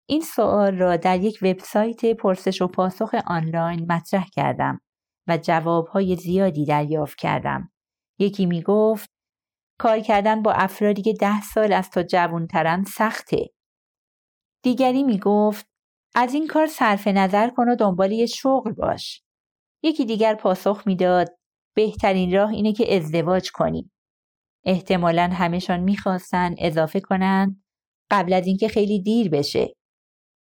این 0.10 0.22
سوال 0.22 0.78
را 0.78 0.98
در 0.98 1.20
یک 1.20 1.40
وبسایت 1.42 2.06
پرسش 2.06 2.62
و 2.62 2.68
پاسخ 2.68 3.16
آنلاین 3.28 3.92
مطرح 3.92 4.26
کردم 4.34 4.82
و 5.28 5.38
جوابهای 5.38 6.16
زیادی 6.16 6.66
دریافت 6.66 7.18
کردم. 7.18 7.72
یکی 8.20 8.46
می 8.46 8.62
گفت 8.62 9.10
کار 9.80 10.00
کردن 10.00 10.42
با 10.42 10.52
افرادی 10.52 11.02
که 11.02 11.14
ده 11.14 11.42
سال 11.42 11.74
از 11.74 11.90
تو 11.90 12.02
جوانترن 12.02 12.84
سخته. 12.84 13.46
دیگری 14.64 15.04
می 15.04 15.20
گفت 15.20 15.68
از 16.20 16.34
این 16.34 16.48
کار 16.48 16.68
صرف 16.68 17.08
نظر 17.08 17.50
کن 17.50 17.70
و 17.70 17.76
دنبال 17.76 18.12
یه 18.12 18.26
شغل 18.26 18.72
باش. 18.72 19.24
یکی 19.84 20.06
دیگر 20.06 20.36
پاسخ 20.36 20.84
می‌داد 20.86 21.28
بهترین 21.76 22.34
راه 22.34 22.50
اینه 22.50 22.74
که 22.74 22.96
ازدواج 22.96 23.52
کنی. 23.52 23.92
احتمالا 24.66 25.30
همشان 25.34 25.80
می‌خواستن 25.80 26.56
اضافه 26.58 27.00
کنند 27.00 27.64
قبل 28.12 28.34
از 28.34 28.48
اینکه 28.48 28.68
خیلی 28.68 29.02
دیر 29.02 29.30
بشه. 29.30 29.74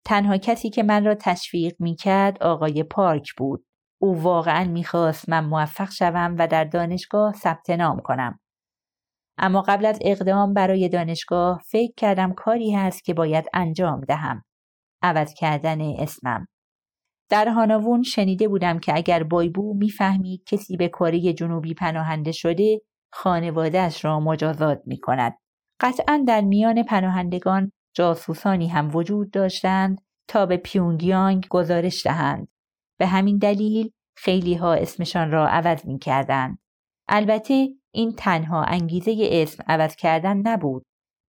تنها 0.06 0.36
کسی 0.36 0.70
که 0.70 0.82
من 0.82 1.04
را 1.04 1.14
تشویق 1.14 1.74
می‌کرد 1.78 2.42
آقای 2.42 2.82
پارک 2.82 3.34
بود. 3.36 3.64
او 4.00 4.22
واقعا 4.22 4.64
می‌خواست 4.64 5.28
من 5.28 5.44
موفق 5.44 5.90
شوم 5.90 6.36
و 6.38 6.48
در 6.48 6.64
دانشگاه 6.64 7.32
ثبت 7.32 7.70
نام 7.70 8.00
کنم. 8.00 8.40
اما 9.38 9.62
قبل 9.62 9.86
از 9.86 9.98
اقدام 10.02 10.54
برای 10.54 10.88
دانشگاه 10.88 11.62
فکر 11.70 11.92
کردم 11.96 12.32
کاری 12.32 12.72
هست 12.72 13.04
که 13.04 13.14
باید 13.14 13.44
انجام 13.54 14.00
دهم. 14.00 14.44
عوض 15.04 15.34
کردن 15.34 15.80
اسمم. 15.80 16.46
در 17.30 17.48
هاناوون 17.48 18.02
شنیده 18.02 18.48
بودم 18.48 18.78
که 18.78 18.96
اگر 18.96 19.22
بایبو 19.22 19.74
می‌فهمید 19.74 20.44
کسی 20.46 20.76
به 20.76 20.88
کره 20.88 21.32
جنوبی 21.32 21.74
پناهنده 21.74 22.32
شده 22.32 22.80
خانوادهش 23.12 24.04
را 24.04 24.20
مجازات 24.20 24.82
می 24.86 24.98
کند. 24.98 25.38
قطعا 25.80 26.24
در 26.26 26.40
میان 26.40 26.82
پناهندگان 26.82 27.72
جاسوسانی 27.96 28.68
هم 28.68 28.96
وجود 28.96 29.30
داشتند 29.30 29.98
تا 30.28 30.46
به 30.46 30.56
پیونگیانگ 30.56 31.46
گزارش 31.50 32.06
دهند. 32.06 32.48
به 32.98 33.06
همین 33.06 33.38
دلیل 33.38 33.90
خیلی 34.16 34.54
ها 34.54 34.74
اسمشان 34.74 35.30
را 35.30 35.48
عوض 35.48 35.86
می 35.86 35.98
کردند. 35.98 36.58
البته 37.08 37.68
این 37.94 38.12
تنها 38.12 38.62
انگیزه 38.62 39.28
اسم 39.30 39.64
عوض 39.68 39.96
کردن 39.96 40.36
نبود. 40.36 40.82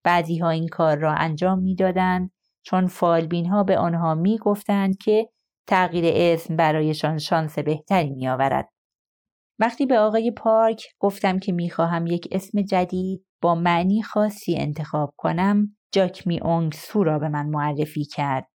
بعضی 0.03 0.37
ها 0.37 0.49
این 0.49 0.67
کار 0.67 0.97
را 0.97 1.13
انجام 1.13 1.59
می‌دادند 1.59 2.31
چون 2.65 2.87
فالبین 2.87 3.45
ها 3.45 3.63
به 3.63 3.77
آنها 3.77 4.15
می 4.15 4.37
گفتند 4.37 4.97
که 4.97 5.29
تغییر 5.67 6.05
اسم 6.17 6.55
برایشان 6.55 7.17
شانس 7.17 7.59
بهتری 7.59 8.09
می 8.09 8.27
آورد. 8.27 8.69
وقتی 9.59 9.85
به 9.85 9.99
آقای 9.99 10.31
پارک 10.31 10.85
گفتم 10.99 11.39
که 11.39 11.51
می 11.51 11.69
خواهم 11.69 12.07
یک 12.07 12.27
اسم 12.31 12.61
جدید 12.61 13.25
با 13.41 13.55
معنی 13.55 14.03
خاصی 14.03 14.55
انتخاب 14.55 15.13
کنم 15.17 15.77
جاکمی 15.91 16.39
اونگ 16.39 16.73
سو 16.73 17.03
را 17.03 17.19
به 17.19 17.29
من 17.29 17.45
معرفی 17.45 18.05
کرد. 18.05 18.47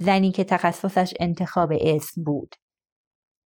زنی 0.00 0.32
که 0.32 0.44
تخصصش 0.44 1.14
انتخاب 1.20 1.72
اسم 1.80 2.24
بود. 2.24 2.54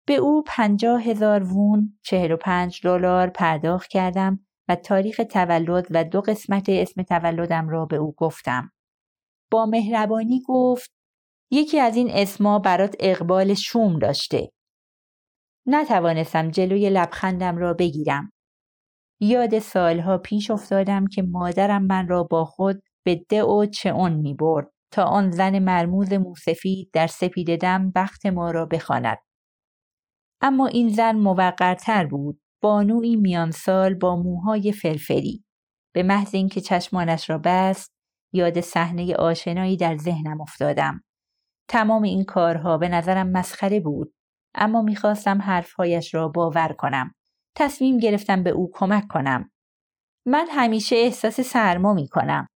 به 0.07 0.15
او 0.15 0.43
پنجاه 0.47 1.03
هزار 1.03 1.43
وون 1.43 1.99
چهل 2.03 2.33
و 2.33 2.37
پنج 2.37 2.81
دلار 2.85 3.29
پرداخت 3.31 3.91
کردم 3.91 4.47
و 4.69 4.77
تاریخ 4.77 5.21
تولد 5.31 5.87
و 5.91 6.05
دو 6.05 6.21
قسمت 6.21 6.69
اسم 6.69 7.03
تولدم 7.03 7.69
را 7.69 7.87
به 7.87 7.97
او 7.97 8.15
گفتم. 8.17 8.71
با 9.51 9.67
مهربانی 9.67 10.43
گفت 10.49 10.91
یکی 11.51 11.81
از 11.81 11.97
این 11.97 12.11
اسما 12.11 12.59
برات 12.59 12.97
اقبال 13.01 13.55
شوم 13.55 13.99
داشته. 13.99 14.51
نتوانستم 15.67 16.51
جلوی 16.51 16.91
لبخندم 16.91 17.57
را 17.57 17.75
بگیرم. 17.75 18.33
یاد 19.21 19.59
سالها 19.59 20.19
پیش 20.19 20.51
افتادم 20.51 21.07
که 21.07 21.23
مادرم 21.23 21.87
من 21.87 22.09
را 22.09 22.25
با 22.25 22.45
خود 22.45 22.83
به 23.05 23.25
ده 23.29 23.45
و 23.45 23.67
چه 23.67 23.91
اون 23.91 24.13
می 24.13 24.35
برد 24.35 24.71
تا 24.93 25.05
آن 25.05 25.31
زن 25.31 25.59
مرموز 25.59 26.13
موسفید 26.13 26.91
در 26.93 27.07
سپید 27.07 27.61
دم 27.61 27.93
بخت 27.95 28.27
ما 28.27 28.51
را 28.51 28.67
بخواند. 28.67 29.19
اما 30.41 30.67
این 30.67 30.89
زن 30.89 31.17
موقرتر 31.17 32.07
بود 32.07 32.41
بانوی 32.63 33.17
میان 33.17 33.51
سال 33.51 33.95
با 33.95 34.17
موهای 34.17 34.73
فرفری 34.73 35.45
به 35.95 36.03
محض 36.03 36.35
اینکه 36.35 36.61
چشمانش 36.61 37.31
را 37.31 37.41
بست 37.45 37.98
یاد 38.33 38.61
صحنه 38.61 39.15
آشنایی 39.15 39.77
در 39.77 39.97
ذهنم 39.97 40.41
افتادم. 40.41 41.05
تمام 41.69 42.03
این 42.03 42.25
کارها 42.25 42.79
به 42.79 42.89
نظرم 42.89 43.31
مسخره 43.31 43.81
بود 43.81 44.15
اما 44.55 44.83
می‌خواستم 44.83 45.43
حرفهایش 45.43 46.15
را 46.15 46.29
باور 46.29 46.73
کنم. 46.79 47.15
تصمیم 47.57 47.99
گرفتم 47.99 48.43
به 48.43 48.51
او 48.51 48.71
کمک 48.75 49.07
کنم. 49.09 49.51
من 50.27 50.47
همیشه 50.51 50.97
احساس 50.97 51.41
سرما 51.41 51.95
می 51.95 52.09
کنم. 52.09 52.49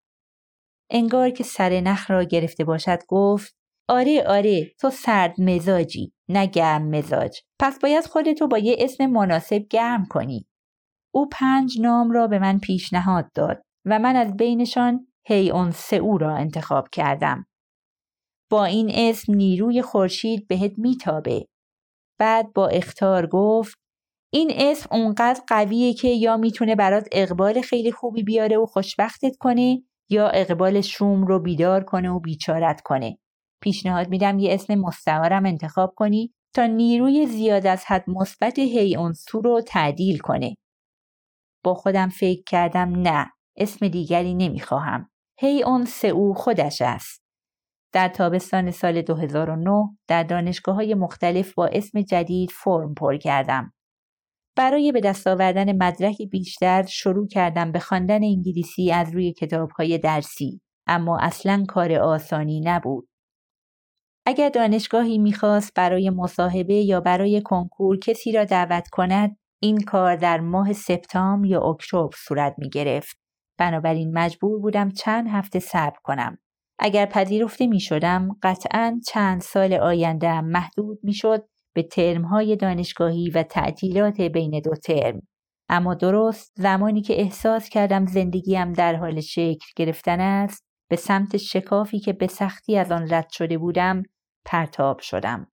انگار 0.90 1.30
که 1.30 1.44
سر 1.44 1.80
نخ 1.80 2.10
را 2.10 2.24
گرفته 2.24 2.64
باشد 2.64 2.98
گفت 3.08 3.56
آره 3.88 4.24
آره 4.26 4.70
تو 4.80 4.90
سرد 4.90 5.40
مزاجی 5.40 6.12
نه 6.28 6.46
گرم 6.46 6.88
مزاج 6.88 7.38
پس 7.60 7.78
باید 7.78 8.06
خودتو 8.06 8.48
با 8.48 8.58
یه 8.58 8.76
اسم 8.78 9.06
مناسب 9.06 9.62
گرم 9.70 10.06
کنی. 10.06 10.46
او 11.14 11.28
پنج 11.28 11.80
نام 11.80 12.10
را 12.10 12.26
به 12.26 12.38
من 12.38 12.58
پیشنهاد 12.58 13.32
داد 13.34 13.62
و 13.84 13.98
من 13.98 14.16
از 14.16 14.36
بینشان 14.36 15.11
هی 15.26 15.50
اون 15.50 15.70
سئو 15.70 16.18
را 16.18 16.36
انتخاب 16.36 16.88
کردم. 16.92 17.46
با 18.50 18.64
این 18.64 18.90
اسم 18.94 19.34
نیروی 19.34 19.82
خورشید 19.82 20.48
بهت 20.48 20.72
میتابه. 20.78 21.46
بعد 22.18 22.52
با 22.52 22.68
اختار 22.68 23.26
گفت 23.26 23.78
این 24.32 24.52
اسم 24.54 24.88
اونقدر 24.92 25.40
قویه 25.48 25.94
که 25.94 26.08
یا 26.08 26.36
می‌تونه 26.36 26.76
برات 26.76 27.08
اقبال 27.12 27.60
خیلی 27.60 27.92
خوبی 27.92 28.22
بیاره 28.22 28.56
و 28.56 28.66
خوشبختت 28.66 29.36
کنه 29.40 29.82
یا 30.10 30.28
اقبال 30.28 30.80
شوم 30.80 31.26
رو 31.26 31.40
بیدار 31.40 31.84
کنه 31.84 32.10
و 32.10 32.20
بیچارت 32.20 32.80
کنه. 32.80 33.18
پیشنهاد 33.62 34.08
میدم 34.08 34.38
یه 34.38 34.54
اسم 34.54 34.74
مستعارم 34.74 35.46
انتخاب 35.46 35.94
کنی 35.96 36.32
تا 36.54 36.66
نیروی 36.66 37.26
زیاد 37.26 37.66
از 37.66 37.84
حد 37.86 38.10
مثبت 38.10 38.58
هی 38.58 38.98
سو 39.14 39.40
رو 39.40 39.60
تعدیل 39.60 40.18
کنه. 40.18 40.54
با 41.64 41.74
خودم 41.74 42.08
فکر 42.08 42.42
کردم 42.46 42.88
نه 42.88 43.32
اسم 43.56 43.88
دیگری 43.88 44.34
نمی‌خواهم. 44.34 45.11
هی 45.38 45.62
اون 45.62 45.86
او 46.12 46.34
خودش 46.34 46.82
است. 46.82 47.22
در 47.92 48.08
تابستان 48.08 48.70
سال 48.70 49.02
2009 49.02 49.88
در 50.08 50.22
دانشگاه 50.22 50.74
های 50.74 50.94
مختلف 50.94 51.54
با 51.54 51.66
اسم 51.66 52.00
جدید 52.00 52.50
فرم 52.50 52.94
پر 52.94 53.16
کردم. 53.16 53.72
برای 54.56 54.92
به 54.92 55.00
دست 55.00 55.26
آوردن 55.26 55.76
مدرک 55.76 56.22
بیشتر 56.30 56.86
شروع 56.86 57.28
کردم 57.28 57.72
به 57.72 57.78
خواندن 57.78 58.24
انگلیسی 58.24 58.92
از 58.92 59.14
روی 59.14 59.32
کتاب 59.32 59.70
های 59.70 59.98
درسی 59.98 60.60
اما 60.86 61.18
اصلا 61.20 61.64
کار 61.68 61.92
آسانی 61.92 62.60
نبود. 62.60 63.08
اگر 64.26 64.48
دانشگاهی 64.48 65.18
می‌خواست 65.18 65.74
برای 65.74 66.10
مصاحبه 66.10 66.74
یا 66.74 67.00
برای 67.00 67.42
کنکور 67.44 67.98
کسی 67.98 68.32
را 68.32 68.44
دعوت 68.44 68.88
کند 68.88 69.36
این 69.62 69.80
کار 69.80 70.16
در 70.16 70.40
ماه 70.40 70.72
سپتامبر 70.72 71.46
یا 71.46 71.60
اکتبر 71.60 72.10
صورت 72.16 72.54
می 72.58 72.68
گرفت. 72.68 73.21
بنابراین 73.58 74.18
مجبور 74.18 74.60
بودم 74.60 74.90
چند 74.90 75.28
هفته 75.28 75.58
صبر 75.58 75.98
کنم. 76.02 76.38
اگر 76.78 77.06
پذیرفته 77.06 77.66
می 77.66 77.80
شدم 77.80 78.36
قطعا 78.42 79.00
چند 79.06 79.40
سال 79.40 79.72
آینده 79.74 80.40
محدود 80.40 80.98
می 81.02 81.14
شد 81.14 81.48
به 81.74 81.82
ترمهای 81.82 82.56
دانشگاهی 82.56 83.30
و 83.30 83.42
تعطیلات 83.42 84.20
بین 84.20 84.60
دو 84.60 84.74
ترم. 84.74 85.22
اما 85.68 85.94
درست 85.94 86.52
زمانی 86.56 87.02
که 87.02 87.20
احساس 87.20 87.68
کردم 87.68 88.06
زندگیم 88.06 88.72
در 88.72 88.96
حال 88.96 89.20
شکل 89.20 89.66
گرفتن 89.76 90.20
است 90.20 90.64
به 90.90 90.96
سمت 90.96 91.36
شکافی 91.36 92.00
که 92.00 92.12
به 92.12 92.26
سختی 92.26 92.76
از 92.76 92.92
آن 92.92 93.14
رد 93.14 93.28
شده 93.30 93.58
بودم 93.58 94.02
پرتاب 94.44 94.98
شدم. 94.98 95.51